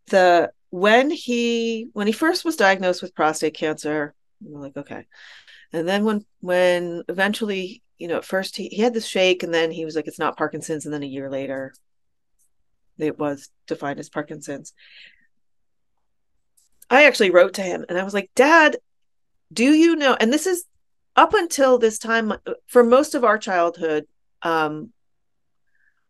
[0.08, 4.14] the when he when he first was diagnosed with prostate cancer,
[4.46, 5.06] I'm like, okay.
[5.74, 9.54] And then when when eventually, you know, at first he, he had this shake and
[9.54, 11.74] then he was like, it's not Parkinson's, and then a year later
[12.98, 14.74] it was defined as Parkinson's.
[16.90, 18.78] I actually wrote to him and I was like, Dad,
[19.52, 20.16] do you know?
[20.20, 20.66] And this is
[21.16, 22.34] up until this time,
[22.68, 24.06] for most of our childhood,
[24.42, 24.92] um,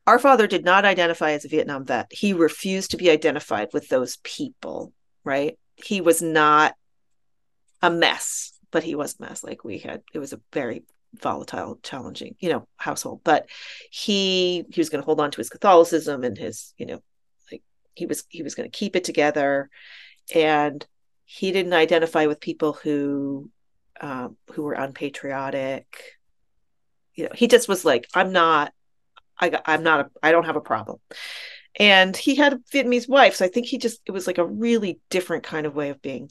[0.07, 2.11] our father did not identify as a Vietnam vet.
[2.11, 4.93] He refused to be identified with those people,
[5.23, 5.57] right?
[5.75, 6.75] He was not
[7.81, 9.43] a mess, but he was a mess.
[9.43, 10.83] Like we had, it was a very
[11.21, 13.21] volatile, challenging, you know, household.
[13.23, 13.47] But
[13.89, 16.99] he he was going to hold on to his Catholicism and his, you know,
[17.51, 19.69] like he was he was going to keep it together,
[20.33, 20.85] and
[21.25, 23.49] he didn't identify with people who
[23.99, 25.87] um, who were unpatriotic.
[27.15, 28.73] You know, he just was like, I'm not
[29.39, 30.99] I I'm not a I don't have a problem.
[31.77, 34.45] And he had a Vietnamese wife, so I think he just it was like a
[34.45, 36.29] really different kind of way of being.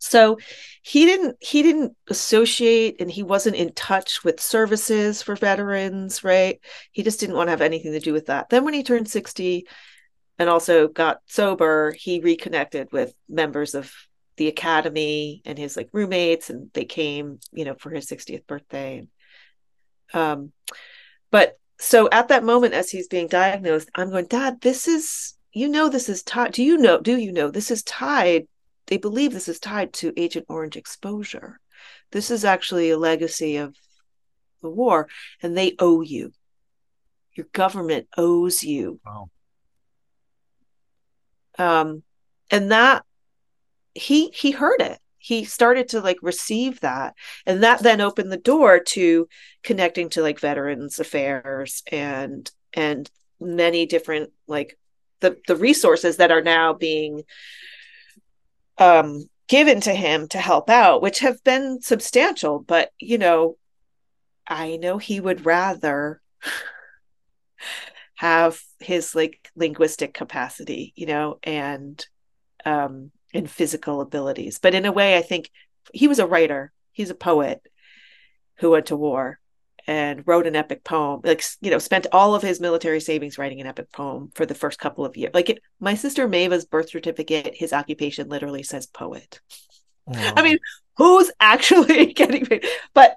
[0.00, 0.38] So
[0.82, 6.58] he didn't he didn't associate and he wasn't in touch with services for veterans, right?
[6.90, 8.48] He just didn't want to have anything to do with that.
[8.48, 9.66] Then when he turned 60
[10.38, 13.92] and also got sober, he reconnected with members of
[14.38, 19.06] the academy and his like roommates and they came, you know, for his 60th birthday.
[20.14, 20.52] Um
[21.30, 25.66] but so at that moment as he's being diagnosed i'm going dad this is you
[25.66, 28.46] know this is tied do you know do you know this is tied
[28.90, 31.60] they believe this is tied to agent orange exposure.
[32.10, 33.76] This is actually a legacy of
[34.62, 35.08] the war
[35.42, 36.32] and they owe you.
[37.34, 39.00] Your government owes you.
[39.06, 39.30] Wow.
[41.58, 42.02] um
[42.50, 43.04] and that
[43.94, 47.14] he he heard it he started to like receive that.
[47.46, 49.28] And that then opened the door to
[49.62, 54.78] connecting to like veterans affairs and and many different like
[55.20, 57.22] the the resources that are now being
[58.78, 62.58] um given to him to help out which have been substantial.
[62.58, 63.56] But you know
[64.50, 66.20] i know he would rather
[68.16, 72.04] have his like linguistic capacity you know and
[72.66, 74.58] um and physical abilities.
[74.58, 75.50] But in a way, I think
[75.92, 76.72] he was a writer.
[76.92, 77.62] He's a poet
[78.56, 79.40] who went to war
[79.86, 81.20] and wrote an epic poem.
[81.24, 84.54] Like you know, spent all of his military savings writing an epic poem for the
[84.54, 85.32] first couple of years.
[85.34, 89.40] Like it, my sister Maeva's birth certificate, his occupation literally says poet.
[90.12, 90.58] I mean,
[90.96, 92.64] who's actually getting paid?
[92.94, 93.16] But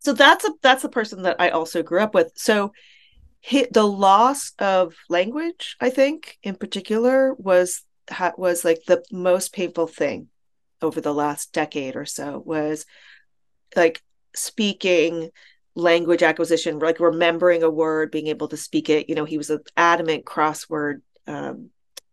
[0.00, 2.32] so that's a that's a person that I also grew up with.
[2.34, 2.72] So
[3.70, 9.86] the loss of language, I think, in particular, was ha- was like the most painful
[9.86, 10.28] thing
[10.80, 12.86] over the last decade or so was
[13.76, 14.02] like
[14.34, 15.30] speaking
[15.74, 19.08] language acquisition like remembering a word being able to speak it.
[19.08, 21.70] You know he was an adamant crossword um,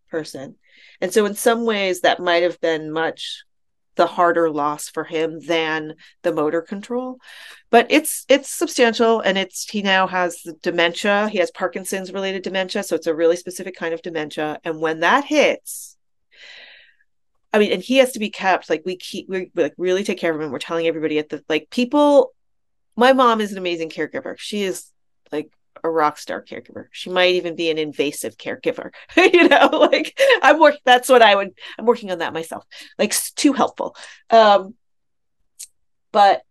[0.09, 0.55] person.
[1.01, 3.44] And so in some ways that might have been much
[3.95, 7.17] the harder loss for him than the motor control.
[7.69, 11.29] But it's it's substantial and it's he now has dementia.
[11.29, 14.59] He has parkinson's related dementia so it's a really specific kind of dementia.
[14.63, 15.93] And when that hits
[17.53, 20.19] i mean and he has to be kept like we keep we like really take
[20.19, 22.33] care of him we're telling everybody at the like people
[22.95, 24.37] my mom is an amazing caregiver.
[24.37, 24.89] She is
[25.31, 25.51] like
[25.83, 26.85] a rock star caregiver.
[26.91, 28.91] She might even be an invasive caregiver.
[29.17, 32.65] you know, like I'm working that's what I would I'm working on that myself.
[32.97, 33.95] Like too helpful.
[34.29, 34.75] Um
[36.11, 36.41] but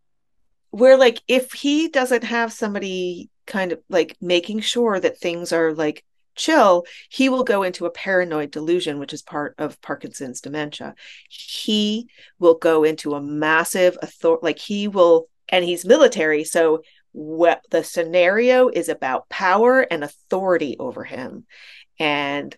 [0.73, 5.73] we're like if he doesn't have somebody kind of like making sure that things are
[5.73, 6.05] like
[6.35, 10.95] chill, he will go into a paranoid delusion, which is part of Parkinson's dementia.
[11.29, 12.09] He
[12.39, 16.83] will go into a massive author like he will and he's military so
[17.15, 21.47] what the scenario is about power and authority over him.
[22.01, 22.55] And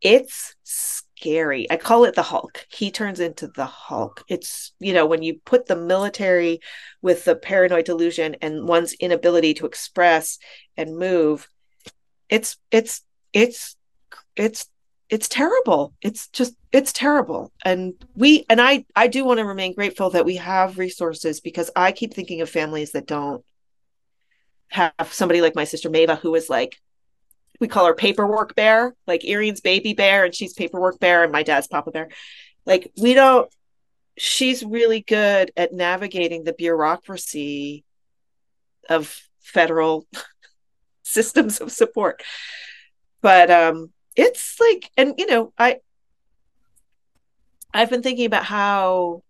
[0.00, 1.68] it's scary.
[1.68, 2.66] I call it the hulk.
[2.70, 4.22] He turns into the hulk.
[4.28, 6.60] It's you know when you put the military
[7.02, 10.38] with the paranoid delusion and one's inability to express
[10.76, 11.48] and move
[12.28, 13.02] it's it's
[13.32, 13.76] it's
[14.36, 14.68] it's
[15.08, 15.94] it's terrible.
[16.00, 17.52] It's just it's terrible.
[17.64, 21.70] And we and i i do want to remain grateful that we have resources because
[21.74, 23.44] i keep thinking of families that don't
[24.70, 26.76] have somebody like my sister Maeva who is like
[27.60, 31.42] we call her paperwork bear, like Eirene's baby bear, and she's paperwork bear, and my
[31.42, 32.08] dad's papa bear.
[32.64, 33.50] Like we don't.
[34.18, 37.84] She's really good at navigating the bureaucracy
[38.88, 40.06] of federal
[41.02, 42.22] systems of support,
[43.20, 45.78] but um, it's like, and you know, I
[47.72, 49.22] I've been thinking about how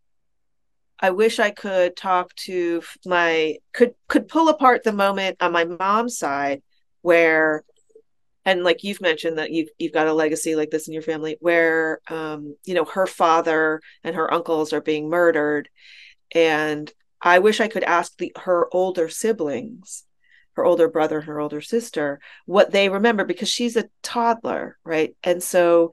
[1.00, 5.64] I wish I could talk to my could could pull apart the moment on my
[5.64, 6.62] mom's side
[7.02, 7.64] where
[8.44, 11.36] and like you've mentioned that you've you've got a legacy like this in your family
[11.40, 15.68] where um you know her father and her uncles are being murdered.
[16.34, 16.90] And
[17.20, 20.04] I wish I could ask the her older siblings
[20.54, 25.14] her older brother and her older sister what they remember because she's a toddler right?
[25.22, 25.92] And so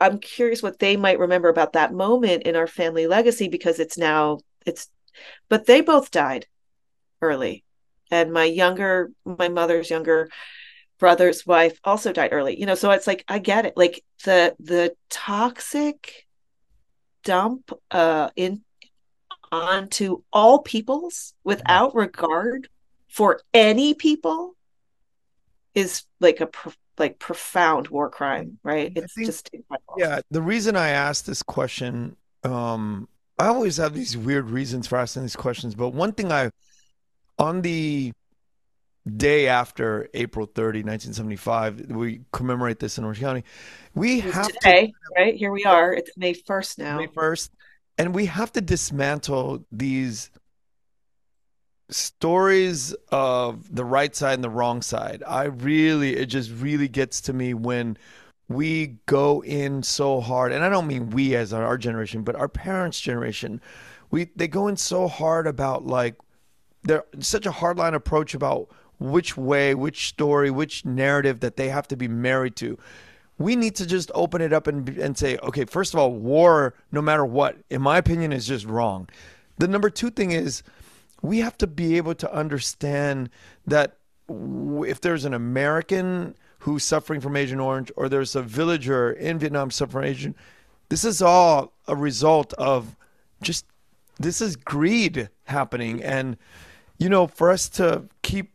[0.00, 3.98] I'm curious what they might remember about that moment in our family legacy because it's
[3.98, 4.90] now it's
[5.48, 6.46] but they both died
[7.20, 7.64] early.
[8.10, 10.30] And my younger my mother's younger
[10.98, 12.58] brother's wife also died early.
[12.58, 13.76] You know, so it's like I get it.
[13.76, 16.26] Like the the toxic
[17.22, 18.62] dump uh in
[19.52, 22.68] onto all peoples without regard
[23.08, 24.54] for any people
[25.74, 26.48] is like a
[27.00, 28.92] like profound war crime, right?
[28.94, 29.94] It's think, just incredible.
[29.98, 34.98] Yeah, the reason I asked this question, um, I always have these weird reasons for
[34.98, 36.50] asking these questions, but one thing I
[37.38, 38.12] on the
[39.16, 43.44] day after April 30, 1975, we commemorate this in Orange County.
[43.94, 45.34] We have today, to, right?
[45.34, 45.92] Here we are.
[45.92, 46.98] It's May 1st now.
[46.98, 47.50] May 1st.
[47.98, 50.30] And we have to dismantle these
[51.90, 55.22] stories of the right side and the wrong side.
[55.26, 57.96] I really, it just really gets to me when
[58.48, 62.48] we go in so hard, and I don't mean we as our generation, but our
[62.48, 63.60] parents' generation.
[64.10, 66.16] We they go in so hard about like
[66.82, 68.68] they're such a hardline approach about
[68.98, 72.76] which way, which story, which narrative that they have to be married to.
[73.38, 76.74] We need to just open it up and and say, okay, first of all, war,
[76.90, 79.08] no matter what, in my opinion, is just wrong.
[79.58, 80.64] The number two thing is
[81.22, 83.30] we have to be able to understand
[83.66, 83.96] that
[84.28, 89.70] if there's an American who's suffering from Agent Orange or there's a villager in Vietnam
[89.70, 90.36] suffering Agent,
[90.88, 92.96] this is all a result of
[93.42, 93.66] just
[94.18, 96.02] this is greed happening.
[96.02, 96.36] And
[96.98, 98.52] you know for us to keep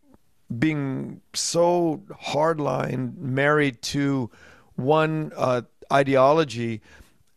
[0.59, 4.30] being so hardline married to
[4.76, 6.82] one uh, ideology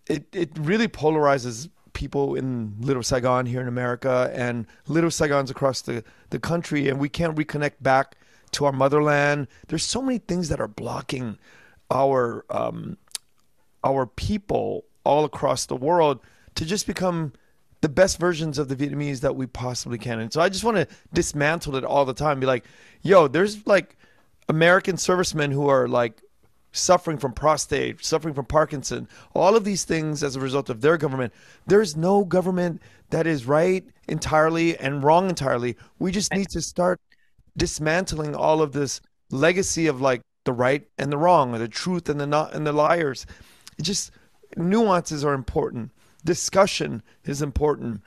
[0.08, 1.68] it, it really polarizes
[1.98, 7.00] people in Little Saigon here in America and Little Saigons across the, the country, and
[7.00, 8.16] we can't reconnect back
[8.52, 9.48] to our motherland.
[9.66, 11.38] There's so many things that are blocking
[11.90, 12.98] our um,
[13.82, 16.20] our people all across the world
[16.54, 17.32] to just become
[17.80, 20.20] the best versions of the Vietnamese that we possibly can.
[20.20, 22.38] And so I just want to dismantle it all the time.
[22.38, 22.64] Be like,
[23.02, 23.96] yo, there's like
[24.48, 26.22] American servicemen who are like
[26.78, 30.96] suffering from prostate, suffering from Parkinson, all of these things as a result of their
[30.96, 31.32] government.
[31.66, 35.76] There's no government that is right entirely and wrong entirely.
[35.98, 37.00] We just need to start
[37.56, 39.00] dismantling all of this
[39.30, 42.66] legacy of like the right and the wrong, or the truth and the not and
[42.66, 43.26] the liars.
[43.78, 44.10] It just
[44.56, 45.90] nuances are important.
[46.24, 48.02] Discussion is important.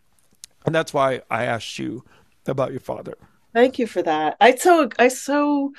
[0.66, 2.04] And that's why I asked you
[2.48, 3.18] about your father.
[3.54, 4.38] Thank you for that.
[4.40, 5.74] I so I so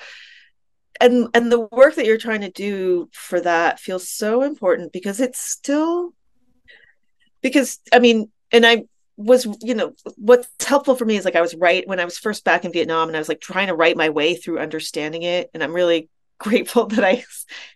[1.02, 5.20] and and the work that you're trying to do for that feels so important because
[5.20, 6.14] it's still
[7.42, 8.84] because I mean, and I
[9.16, 12.18] was, you know, what's helpful for me is like I was right when I was
[12.18, 15.22] first back in Vietnam and I was like trying to write my way through understanding
[15.22, 15.50] it.
[15.52, 17.24] And I'm really grateful that I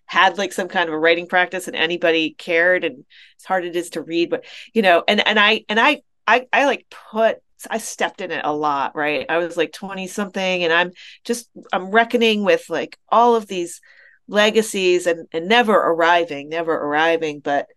[0.07, 3.05] had like some kind of a writing practice and anybody cared and
[3.41, 6.47] as hard it is to read, but you know, and and I and I I
[6.53, 9.27] I like put I stepped in it a lot, right?
[9.29, 10.93] I was like 20 something and I'm
[11.25, 13.81] just I'm reckoning with like all of these
[14.29, 17.69] legacies and and never arriving, never arriving, but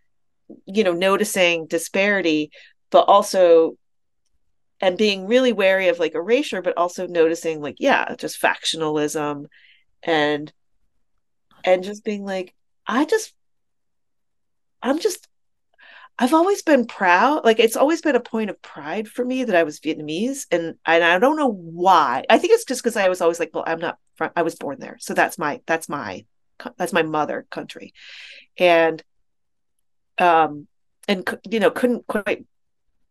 [0.66, 2.52] you know, noticing disparity,
[2.90, 3.78] but also
[4.82, 9.46] and being really wary of like erasure, but also noticing like, yeah, just factionalism
[10.04, 10.52] and
[11.64, 12.54] and just being like,
[12.88, 13.34] I just
[14.82, 15.29] I'm just
[16.22, 17.46] I've always been proud.
[17.46, 20.76] Like it's always been a point of pride for me that I was Vietnamese, and
[20.86, 22.26] and I don't know why.
[22.30, 23.98] I think it's just because I was always like, well, I'm not.
[24.36, 26.26] I was born there, so that's my that's my
[26.78, 27.94] that's my mother country,
[28.58, 29.02] and
[30.18, 30.68] um
[31.08, 32.46] and you know couldn't quite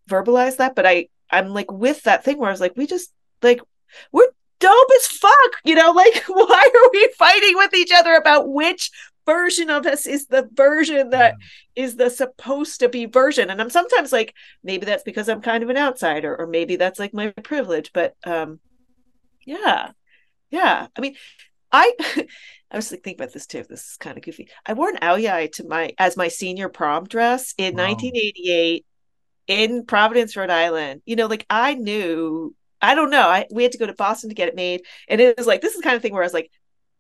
[0.09, 3.11] verbalize that, but I I'm like with that thing where I was like, we just
[3.43, 3.63] like
[4.13, 4.29] we're
[4.59, 8.91] dope as fuck, you know, like why are we fighting with each other about which
[9.29, 11.35] version of us is the version that
[11.77, 11.85] yeah.
[11.85, 13.51] is the supposed to be version.
[13.51, 16.99] And i'm sometimes like maybe that's because i'm kind of an outsider or maybe that's
[16.99, 18.59] like my privilege but um
[19.45, 19.91] yeah.
[20.51, 20.87] Yeah.
[20.97, 21.17] I mean
[21.71, 21.93] i
[22.71, 23.65] i was thinking about this too.
[23.69, 24.49] This is kind of goofy.
[24.65, 27.89] I wore an ao dai to my as my senior prom dress in wow.
[27.89, 28.87] 1988
[29.47, 31.03] in providence rhode island.
[31.05, 33.29] You know like i knew I don't know.
[33.29, 35.61] I we had to go to Boston to get it made, and it was like
[35.61, 36.51] this is the kind of thing where I was like,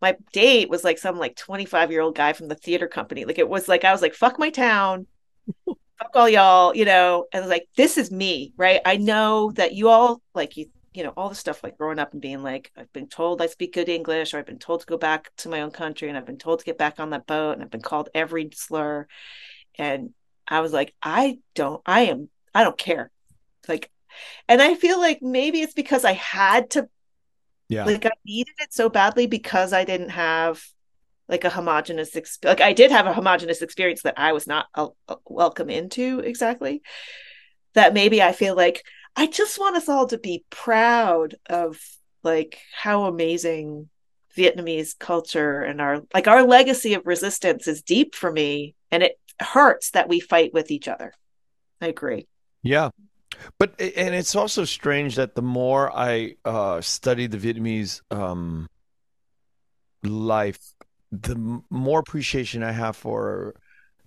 [0.00, 3.24] my date was like some like 25 year old guy from the theater company.
[3.24, 5.06] Like it was like I was like, fuck my town,
[5.66, 8.80] fuck all y'all, you know, and like, this is me, right?
[8.84, 12.12] I know that you all like you, you know, all the stuff like growing up
[12.12, 14.86] and being like, I've been told I speak good English, or I've been told to
[14.86, 17.26] go back to my own country, and I've been told to get back on that
[17.26, 19.06] boat, and I've been called every slur.
[19.76, 20.14] And
[20.46, 23.10] I was like, I don't, I am, I don't care.
[23.68, 23.90] Like,
[24.48, 26.88] and I feel like maybe it's because I had to
[27.68, 27.84] yeah.
[27.84, 30.62] Like I needed it so badly because I didn't have
[31.28, 34.66] like a homogenous exp- like I did have a homogenous experience that I was not
[34.74, 36.82] uh, uh, welcome into exactly.
[37.74, 38.82] That maybe I feel like
[39.14, 41.78] I just want us all to be proud of
[42.22, 43.88] like how amazing
[44.36, 49.18] Vietnamese culture and our like our legacy of resistance is deep for me and it
[49.40, 51.12] hurts that we fight with each other.
[51.80, 52.26] I agree.
[52.62, 52.90] Yeah.
[53.58, 58.68] But and it's also strange that the more I uh, study the Vietnamese um,
[60.02, 60.74] life,
[61.10, 63.54] the more appreciation I have for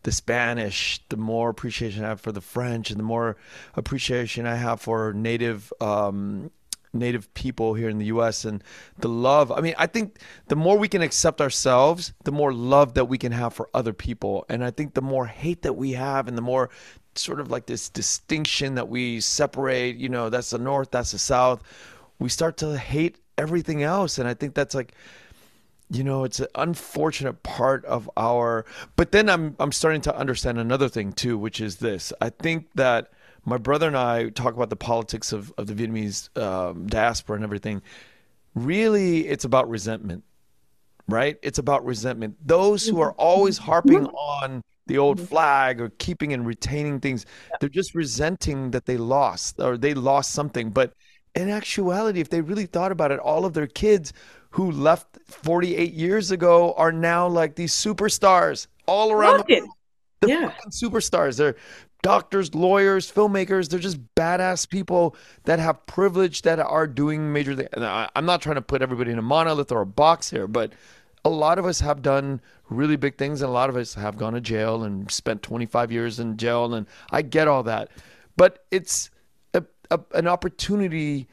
[0.04, 3.38] the Spanish, the more appreciation I have for the French, and the more
[3.76, 6.52] appreciation I have for native um,
[6.94, 8.64] native people here in the US and
[9.00, 9.52] the love.
[9.52, 13.18] I mean, I think the more we can accept ourselves, the more love that we
[13.18, 14.46] can have for other people.
[14.50, 16.70] And I think the more hate that we have and the more
[17.16, 21.20] sort of like this distinction that we separate, you know, that's the north, that's the
[21.20, 21.62] south,
[22.20, 24.18] we start to hate everything else.
[24.18, 24.94] And I think that's like,
[25.90, 30.60] you know, it's an unfortunate part of our but then I'm I'm starting to understand
[30.60, 32.14] another thing too, which is this.
[32.22, 33.12] I think that
[33.46, 37.44] my brother and I talk about the politics of, of the Vietnamese um, diaspora and
[37.44, 37.82] everything.
[38.54, 40.24] Really, it's about resentment,
[41.08, 41.38] right?
[41.42, 42.36] It's about resentment.
[42.46, 44.62] Those who are always harping on
[44.92, 45.28] the old mm-hmm.
[45.28, 47.26] flag or keeping and retaining things,
[47.60, 50.70] they're just resenting that they lost or they lost something.
[50.70, 50.94] But
[51.34, 54.12] in actuality, if they really thought about it, all of their kids
[54.50, 59.70] who left 48 years ago are now like these superstars all around the world
[60.20, 60.50] The Yeah.
[60.50, 61.38] fucking superstars.
[61.38, 61.56] They're
[62.04, 63.70] doctors, lawyers, filmmakers.
[63.70, 65.16] They're just badass people
[65.46, 67.70] that have privilege that are doing major things.
[67.78, 70.74] I'm not trying to put everybody in a monolith or a box here, but
[71.24, 74.18] a lot of us have done really big things, and a lot of us have
[74.18, 76.74] gone to jail and spent 25 years in jail.
[76.74, 77.90] And I get all that,
[78.38, 79.10] but it's
[79.54, 81.28] a, a, an opportunity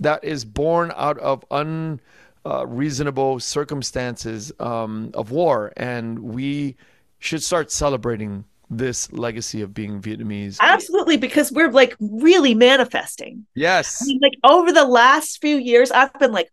[0.00, 6.76] that is born out of unreasonable circumstances um, of war, and we
[7.18, 10.58] should start celebrating this legacy of being Vietnamese.
[10.60, 13.44] Absolutely, because we're like really manifesting.
[13.56, 14.06] I Yes.
[14.06, 16.50] mean, like over the last few years, I've been like,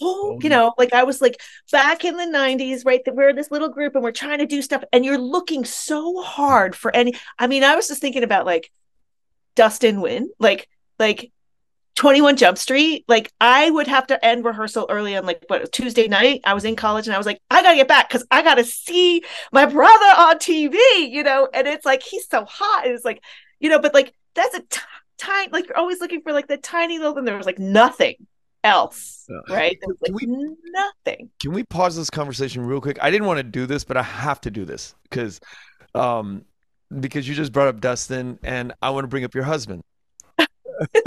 [0.00, 1.40] oh, you know, like I was like
[1.72, 3.04] back in the 90s, right?
[3.04, 6.22] That we're this little group and we're trying to do stuff, and you're looking so
[6.22, 7.14] hard for any.
[7.38, 8.70] I mean, I was just thinking about like
[9.54, 10.68] Dustin Nguyen, like,
[10.98, 11.32] like
[11.96, 13.04] 21 Jump Street.
[13.08, 16.42] Like, I would have to end rehearsal early on like what Tuesday night.
[16.44, 18.64] I was in college and I was like, I gotta get back because I gotta
[18.64, 19.22] see
[19.52, 20.76] my brother on TV,
[21.10, 22.86] you know, and it's like he's so hot.
[22.86, 23.22] And it's like,
[23.58, 24.62] you know, but like that's a
[25.18, 27.24] tiny like you're always looking for like the tiny little thing.
[27.24, 28.14] There was like nothing
[28.66, 29.54] else, Yeah.
[29.56, 29.78] right?
[29.80, 30.56] There was Can like
[31.06, 31.30] nothing.
[31.40, 32.98] Can we pause this conversation real quick?
[33.00, 35.40] I didn't want to do this, but I have to do this because
[35.94, 36.44] um
[37.00, 39.82] because you just brought up Dustin and I want to bring up your husband.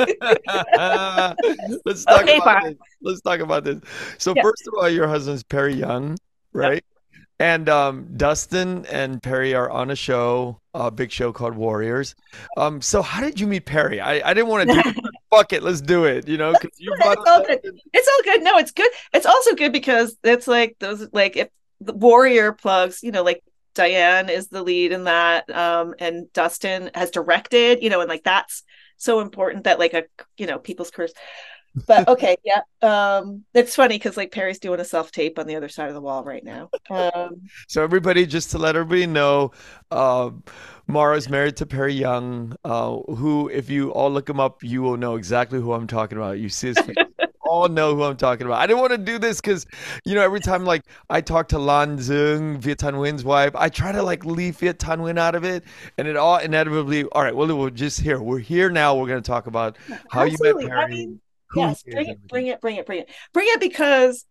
[1.86, 2.64] Let's talk Okay, about fine.
[2.64, 2.78] this.
[3.02, 3.80] Let's talk about this.
[4.18, 4.42] So Yeah.
[4.42, 6.18] first of all, your husband's Perry Yung,
[6.54, 6.84] right?
[7.42, 12.14] And um, Dustin and Perry are on a show, a big show called Warriors.
[12.58, 14.02] Um, so how did you meet Perry?
[14.02, 14.94] I, I didn't want to do
[15.30, 16.28] fuck it, let's do it.
[16.28, 17.60] You know, because you It's all good.
[17.94, 18.44] It's all good.
[18.44, 18.92] No, it's good.
[19.14, 21.50] It's also good because it's like those like if
[21.82, 23.44] the warrior plugs, you know, like
[23.76, 28.24] Diane is the lead in that, um, and Dustin has directed, you know, and like
[28.24, 28.64] that's
[28.98, 30.04] so important that like a
[30.38, 31.14] you know people's careers.
[31.88, 35.56] But okay, yeah, um, it's funny because like Perry's doing a self tape on the
[35.56, 36.72] other side of the wall right now.
[36.90, 39.52] Um, So everybody, just to let everybody know,
[39.92, 40.32] uh,
[40.88, 44.98] Maura's married to Perry Yung, uh, who, if you all look him up, you will
[44.98, 46.40] know exactly who I'm talking about.
[46.40, 46.96] You see his face,
[47.42, 48.60] all know who I'm talking about.
[48.60, 49.66] I didn't want to do this because,
[50.06, 53.70] you know, every time like I talk to Lan Duong, Viet Thanh Nguyen's wife, I
[53.70, 55.64] try to like leave Viet Thanh Nguyen out of it,
[55.98, 57.04] and it all inevitably.
[57.12, 58.20] All right, well, we're just here.
[58.22, 58.96] We're here now.
[58.96, 59.78] We're going to talk about
[60.10, 60.72] how you met absolutely.
[60.72, 60.88] I Perry.
[60.88, 64.26] mean, who yes, bring it, bring it, bring it, bring it, bring it because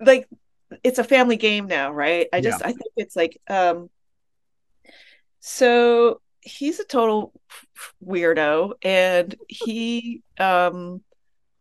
[0.00, 0.28] like
[0.84, 2.28] it's a family game now, right?
[2.32, 3.90] I just I think it's like um
[5.40, 7.32] so he's a total
[8.04, 11.02] weirdo and he um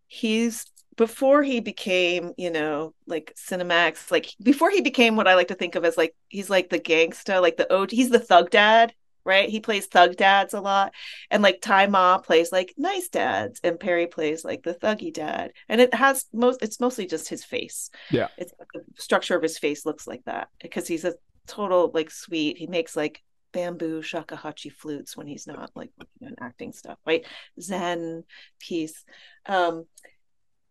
[0.07, 0.65] he's
[0.95, 5.55] before he became, you know, like Cinemax, like before he became what I like to
[5.55, 8.93] think of as like he's like the gangsta, like the OG, he's the thug dad,
[9.25, 9.49] right?
[9.49, 10.93] He plays thug dads a lot.
[11.29, 15.51] And like Tzi Ma plays like nice dads, and Perry plays like the thuggy dad.
[15.67, 17.89] And it has most it's mostly just his face.
[18.11, 18.27] Yeah.
[18.37, 21.15] It's the structure of his face looks like that because he's a
[21.47, 22.57] total like sweet.
[22.57, 27.25] He makes like bamboo shakuhachi flutes when he's not like working on acting stuff, right?
[27.59, 28.23] Zen
[28.59, 29.03] piece.
[29.45, 29.85] Um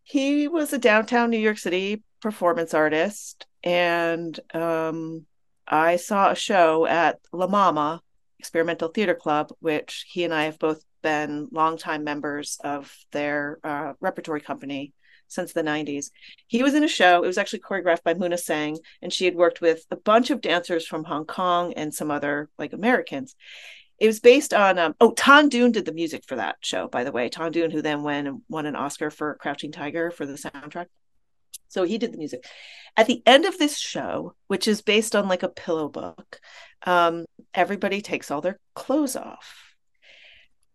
[0.09, 5.26] he was a downtown New York City performance artist, and um,
[5.66, 8.01] I saw a show at La Mama
[8.39, 13.93] Experimental Theater Club, which he and I have both been longtime members of their uh,
[14.01, 14.93] repertory company
[15.28, 16.11] since the 90s.
[16.47, 19.34] He was in a show, it was actually choreographed by Muna Tseng, and she had
[19.34, 23.36] worked with a bunch of dancers from Hong Kong and some other like Americans.
[23.99, 27.03] It was based on um, oh Tan Dun did the music for that show by
[27.03, 30.24] the way Tan Dun who then went and won an Oscar for Crouching Tiger for
[30.24, 30.86] the soundtrack
[31.68, 32.44] so he did the music.
[32.96, 36.40] At the end of this show which is based on like a pillow book
[36.82, 39.74] um, everybody takes all their clothes off.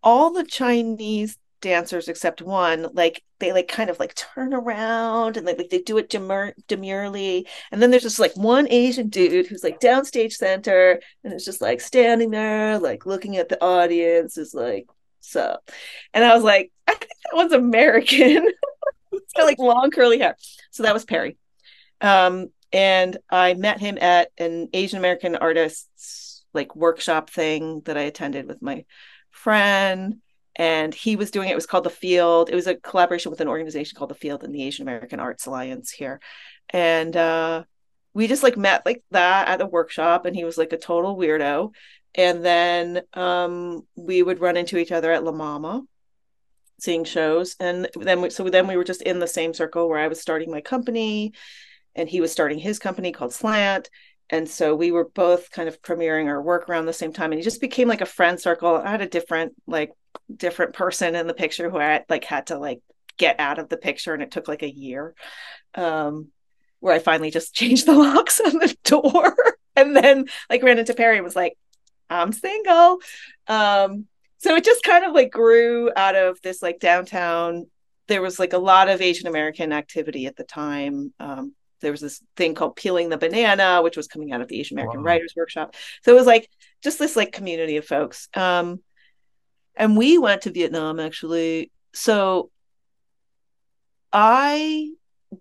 [0.01, 5.47] All the Chinese dancers except one like they like kind of like turn around and
[5.47, 7.47] they like they do it demur- demurely.
[7.71, 11.61] And then there's just like one asian dude who's like downstage center and it's just
[11.61, 14.87] like standing there like looking at the audience is like
[15.21, 15.57] so
[16.13, 18.45] and i was like i think that one's american
[19.13, 20.35] it's got like long curly hair
[20.71, 21.37] so that was perry
[22.01, 28.01] um and i met him at an asian american artists like workshop thing that i
[28.01, 28.85] attended with my
[29.31, 30.15] friend
[30.55, 31.53] and he was doing it.
[31.53, 32.49] It was called the Field.
[32.49, 35.45] It was a collaboration with an organization called the Field and the Asian American Arts
[35.45, 36.19] Alliance here,
[36.69, 37.63] and uh,
[38.13, 41.17] we just like met like that at a workshop, and he was like a total
[41.17, 41.71] weirdo.
[42.15, 45.81] And then um, we would run into each other at La Mama,
[46.83, 49.99] seeing shows, and then we, so then we were just in the same circle where
[49.99, 51.33] I was starting my company,
[51.95, 53.89] and he was starting his company called Slant.
[54.29, 57.39] And so we were both kind of premiering our work around the same time, and
[57.39, 58.75] he just became like a friend circle.
[58.75, 59.91] I had a different like
[60.35, 62.81] different person in the picture who I like had to like
[63.17, 65.13] get out of the picture and it took like a year
[65.75, 66.29] um
[66.79, 69.35] where I finally just changed the locks on the door
[69.75, 71.57] and then like ran into Perry and was like
[72.09, 72.99] I'm single.
[73.47, 74.05] Um,
[74.43, 77.67] so it just kind of like grew out of this like downtown.
[78.09, 81.13] There was like a lot of Asian American activity at the time.
[81.17, 84.59] Um, there was this thing called peeling the banana, which was coming out of the
[84.59, 85.05] Asian American wow.
[85.05, 85.75] Writers Workshop.
[86.03, 86.49] So it was like
[86.83, 88.27] just this like community of folks.
[88.33, 88.81] Um,
[89.75, 91.71] and we went to Vietnam actually.
[91.93, 92.51] So
[94.11, 94.91] I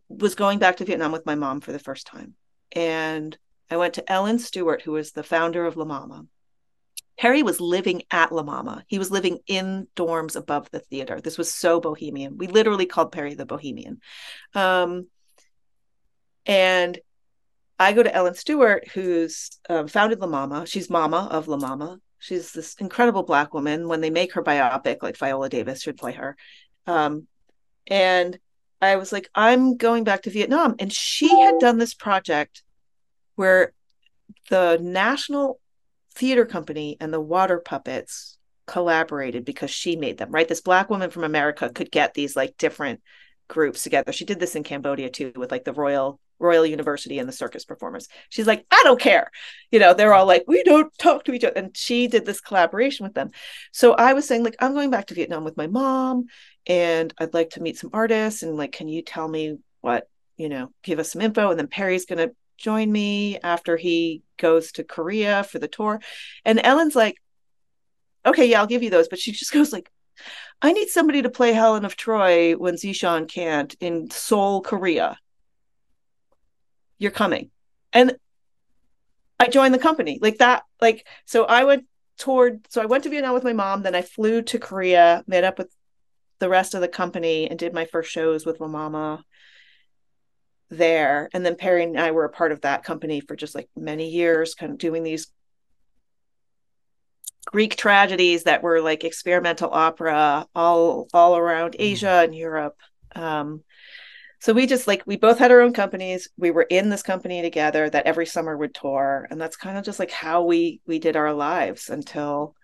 [0.08, 2.34] was going back to Vietnam with my mom for the first time.
[2.70, 3.36] And
[3.68, 6.26] I went to Ellen Stewart, who was the founder of La Mama.
[7.18, 8.84] Perry was living at La Mama.
[8.86, 11.20] He was living in dorms above the theater.
[11.20, 12.38] This was so bohemian.
[12.38, 14.00] We literally called Perry the Bohemian.
[14.54, 15.08] Um,
[16.46, 16.98] and
[17.78, 20.66] I go to Ellen Stewart, who's um, founded La Mama.
[20.66, 21.98] She's mama of La Mama.
[22.18, 23.88] She's this incredible black woman.
[23.88, 26.36] When they make her biopic, like Viola Davis should play her.
[26.86, 27.26] Um,
[27.86, 28.38] and
[28.80, 30.76] I was like, I'm going back to Vietnam.
[30.78, 32.62] And she had done this project
[33.36, 33.72] where
[34.50, 35.60] the National
[36.14, 40.48] Theater Company and the Water Puppets collaborated because she made them, right?
[40.48, 43.00] This black woman from America could get these like different
[43.48, 44.12] groups together.
[44.12, 47.64] She did this in Cambodia too with like the Royal Royal University and the circus
[47.64, 48.08] performers.
[48.28, 49.30] She's like, I don't care.
[49.70, 51.56] You know, they're all like, we don't talk to each other.
[51.56, 53.30] And she did this collaboration with them.
[53.70, 56.26] So I was saying, like, I'm going back to Vietnam with my mom
[56.66, 58.42] and I'd like to meet some artists.
[58.42, 61.50] And like, can you tell me what, you know, give us some info?
[61.50, 66.00] And then Perry's going to join me after he goes to Korea for the tour.
[66.44, 67.16] And Ellen's like,
[68.24, 69.08] okay, yeah, I'll give you those.
[69.08, 69.90] But she just goes like,
[70.62, 75.18] I need somebody to play Helen of Troy when Zishan can't in Seoul, Korea.
[76.98, 77.50] You're coming.
[77.92, 78.16] And
[79.40, 80.62] I joined the company like that.
[80.80, 81.86] Like, so I went
[82.16, 83.82] toward, so I went to Vietnam with my mom.
[83.82, 85.74] Then I flew to Korea, met up with
[86.38, 89.24] the rest of the company and did my first shows with my mama
[90.72, 91.28] there.
[91.32, 94.10] And then Perry and I were a part of that company for just like many
[94.10, 95.28] years, kind of doing these
[97.46, 101.82] Greek tragedies that were like experimental opera all all around mm-hmm.
[101.82, 102.76] Asia and Europe.
[103.14, 103.62] Um,
[104.40, 106.28] so we just like we both had our own companies.
[106.36, 109.84] We were in this company together that every summer would tour, and that's kind of
[109.84, 112.54] just like how we we did our lives until,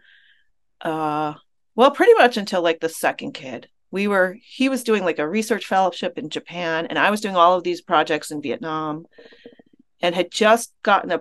[0.80, 1.35] uh,
[1.74, 3.68] well, pretty much until like the second kid.
[3.90, 7.36] We were he was doing like a research fellowship in Japan, and I was doing
[7.36, 9.06] all of these projects in Vietnam,
[10.01, 11.20] and had just gotten a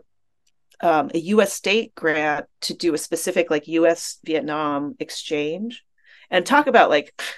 [0.79, 1.53] um, a U.S.
[1.53, 4.19] state grant to do a specific like U.S.
[4.25, 5.83] Vietnam exchange,
[6.29, 7.13] and talk about like.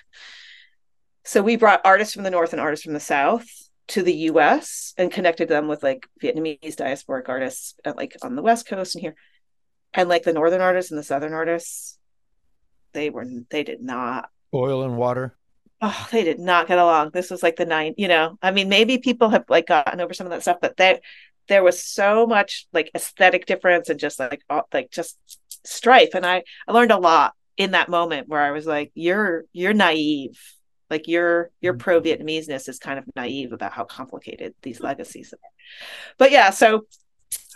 [1.25, 3.45] So we brought artists from the north and artists from the south
[3.89, 4.95] to the U.S.
[4.97, 9.01] and connected them with like Vietnamese diasporic artists at, like on the West Coast and
[9.03, 9.15] here,
[9.93, 11.99] and like the northern artists and the southern artists,
[12.93, 15.35] they were they did not oil and water.
[15.81, 17.11] Oh, they did not get along.
[17.13, 18.37] This was like the nine, you know.
[18.41, 20.99] I mean, maybe people have like gotten over some of that stuff, but they
[21.49, 25.17] there was so much like aesthetic difference and just like all, like just
[25.65, 29.43] strife and i i learned a lot in that moment where i was like you're
[29.51, 30.39] you're naive
[30.89, 31.81] like your your mm-hmm.
[31.81, 35.39] pro vietnameseness is kind of naive about how complicated these legacies are
[36.17, 36.85] but yeah so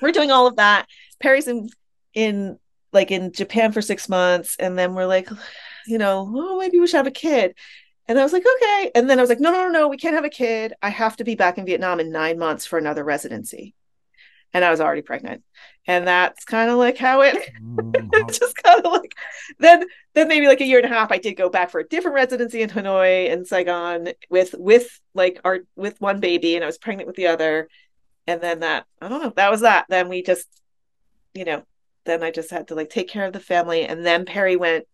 [0.01, 0.87] we're doing all of that
[1.21, 1.69] perry's in
[2.13, 2.59] in
[2.91, 5.29] like in japan for six months and then we're like
[5.87, 7.55] you know oh maybe we should have a kid
[8.05, 8.91] and I was like, okay.
[8.95, 10.73] And then I was like, no, no, no, no, we can't have a kid.
[10.81, 13.75] I have to be back in Vietnam in nine months for another residency
[14.53, 15.43] and I was already pregnant.
[15.87, 18.27] And that's kind of like how it mm-hmm.
[18.27, 19.13] just kind of like
[19.59, 21.87] then then maybe like a year and a half I did go back for a
[21.87, 26.67] different residency in Hanoi and Saigon with with like our with one baby and I
[26.67, 27.67] was pregnant with the other.
[28.27, 29.87] And then that I don't know, that was that.
[29.89, 30.47] Then we just
[31.33, 31.63] you know,
[32.05, 34.85] then I just had to like take care of the family and then Perry went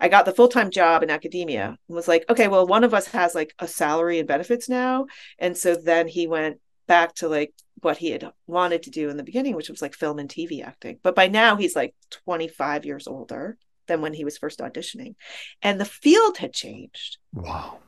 [0.00, 3.06] I got the full-time job in academia and was like, okay, well, one of us
[3.08, 5.06] has like a salary and benefits now.
[5.38, 9.16] And so then he went back to like what he had wanted to do in
[9.16, 10.98] the beginning, which was like film and TV acting.
[11.02, 11.94] But by now he's like
[12.24, 13.56] 25 years older
[13.86, 15.14] than when he was first auditioning.
[15.62, 17.18] And the field had changed.
[17.32, 17.78] Wow.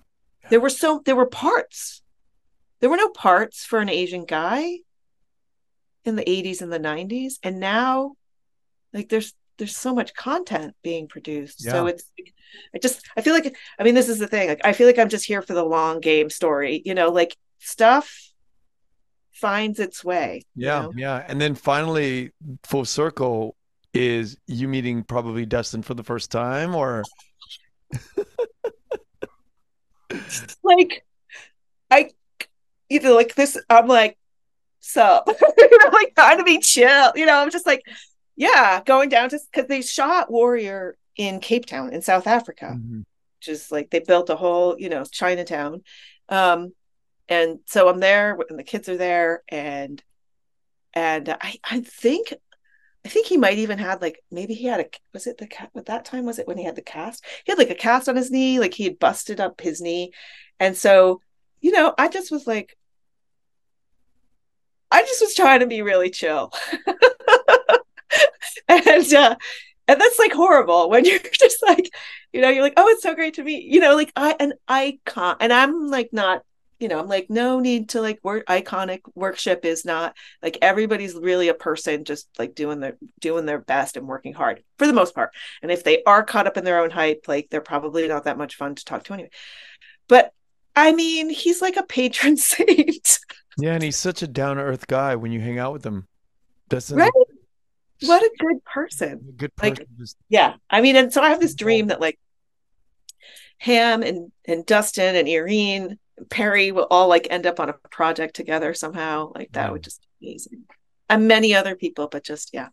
[0.50, 2.02] There were so there were parts.
[2.80, 4.78] There were no parts for an Asian guy
[6.04, 7.34] in the 80s and the 90s.
[7.42, 8.14] And now
[8.92, 11.64] like there's there's so much content being produced.
[11.64, 11.72] Yeah.
[11.72, 12.10] So it's
[12.74, 14.48] I just I feel like I mean this is the thing.
[14.48, 16.82] Like I feel like I'm just here for the long game story.
[16.84, 18.32] You know, like stuff
[19.32, 20.42] finds its way.
[20.54, 20.92] Yeah, you know?
[20.96, 21.24] yeah.
[21.28, 22.32] And then finally,
[22.64, 23.56] full circle
[23.94, 27.02] is you meeting probably Dustin for the first time, or
[30.62, 31.04] like
[31.90, 32.10] I
[32.88, 33.58] either like this.
[33.68, 34.18] I'm like,
[34.80, 37.12] so like trying to be chill.
[37.14, 37.82] You know, I'm just like,
[38.36, 43.00] yeah, going down to because they shot Warrior in Cape Town in South Africa, mm-hmm.
[43.38, 45.82] which is like they built a whole you know Chinatown.
[46.28, 46.72] Um,
[47.28, 50.02] and so i'm there and the kids are there and
[50.94, 52.32] and i i think
[53.04, 55.70] I think he might even had like maybe he had a was it the cat
[55.76, 58.08] at that time was it when he had the cast he had like a cast
[58.08, 60.10] on his knee like he had busted up his knee
[60.58, 61.20] and so
[61.60, 62.76] you know I just was like
[64.90, 66.52] I just was trying to be really chill
[68.86, 69.36] and uh
[69.88, 71.90] and that's like horrible when you're just like
[72.32, 74.54] you know you're like oh it's so great to meet you know like I an
[74.68, 76.42] icon and I'm like not
[76.78, 81.14] you know, I'm like, no need to like work iconic workship is not like everybody's
[81.14, 84.92] really a person just like doing their doing their best and working hard for the
[84.92, 85.30] most part.
[85.62, 88.38] And if they are caught up in their own hype, like they're probably not that
[88.38, 89.30] much fun to talk to anyway.
[90.08, 90.32] But
[90.74, 93.18] I mean, he's like a patron saint.
[93.58, 96.06] Yeah, and he's such a down to earth guy when you hang out with him.
[96.68, 97.10] Doesn't right?
[98.00, 99.34] What a good person.
[99.36, 99.76] Good person.
[99.78, 100.16] Like, just...
[100.28, 100.54] yeah.
[100.70, 102.18] I mean, and so I have this dream that like
[103.58, 105.96] Ham and and Dustin and Eirene
[106.30, 109.32] Perry will all like end up on a project together somehow.
[109.34, 110.64] Like that would just be amazing.
[111.08, 112.68] And many other people, but just yeah.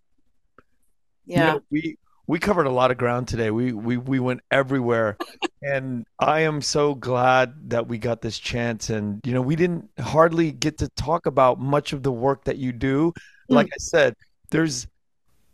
[1.26, 1.38] Yeah.
[1.38, 3.52] You know, we we covered a lot of ground today.
[3.52, 5.18] We we we went everywhere.
[5.62, 9.90] and I am so glad that we got this chance and you know, we didn't
[10.00, 13.14] hardly get to talk about much of the work that you do.
[13.52, 13.56] Mm.
[13.56, 14.16] Like I said,
[14.52, 14.88] there's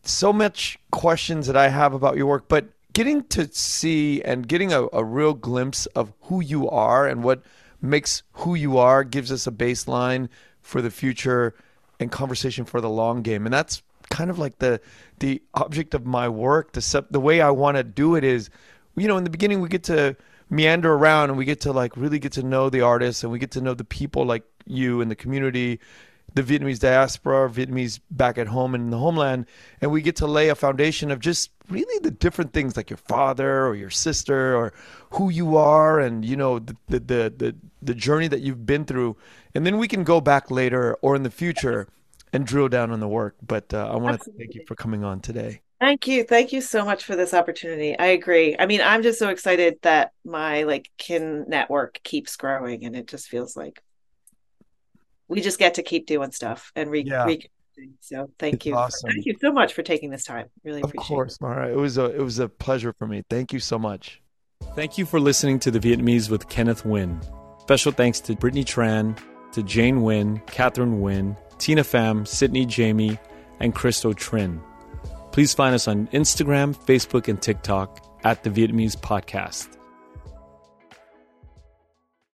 [0.10, 4.74] so much questions that I have about your work, but getting to see and getting
[4.74, 7.44] a, a real glimpse of who you are and what
[7.82, 10.28] makes who you are, gives us a baseline
[10.62, 11.56] for the future
[12.00, 13.46] and conversation for the long game.
[13.46, 14.82] And that's kind of like the
[15.20, 16.74] the object of my work.
[16.74, 18.50] The the way I want to do it is,
[18.96, 20.16] you know, in the beginning we get to
[20.50, 23.38] meander around and we get to like really get to know the artists and we
[23.38, 25.80] get to know the people like you and the community
[26.40, 29.46] the Vietnamese diaspora, Vietnamese back at home in the homeland,
[29.82, 32.98] and we get to lay a foundation of just really the different things like your
[32.98, 34.74] father or your sister or
[35.12, 38.86] who you are and you know the the the the, the journey that you've been
[38.86, 39.16] through,
[39.54, 41.88] and then we can go back later or in the future
[42.32, 43.36] and drill down on the work.
[43.46, 45.62] But uh, I want to thank you for coming on today.
[45.80, 46.26] Thank you.
[46.26, 47.98] Thank you so much for this opportunity.
[47.98, 48.56] I agree.
[48.60, 53.08] I mean, I'm just so excited that my like kin network keeps growing and it
[53.08, 53.82] just feels like
[55.30, 57.26] we just get to keep doing stuff and re, yeah.
[58.02, 59.12] so thank it's you awesome.
[59.12, 61.02] thank you so much for taking this time really appreciate it.
[61.02, 61.42] of course it.
[61.42, 61.72] Maura.
[61.72, 64.22] it was a it was a pleasure for me thank you so much
[64.76, 67.24] thank you for listening to the vietnamese with kenneth nguyen
[67.62, 69.18] special thanks to brittany tran
[69.54, 73.18] to jane nguyen catherine nguyen tina pham sydney jamie
[73.60, 74.62] and christo trin
[75.32, 79.79] please find us on instagram facebook and tiktok at the vietnamese podcast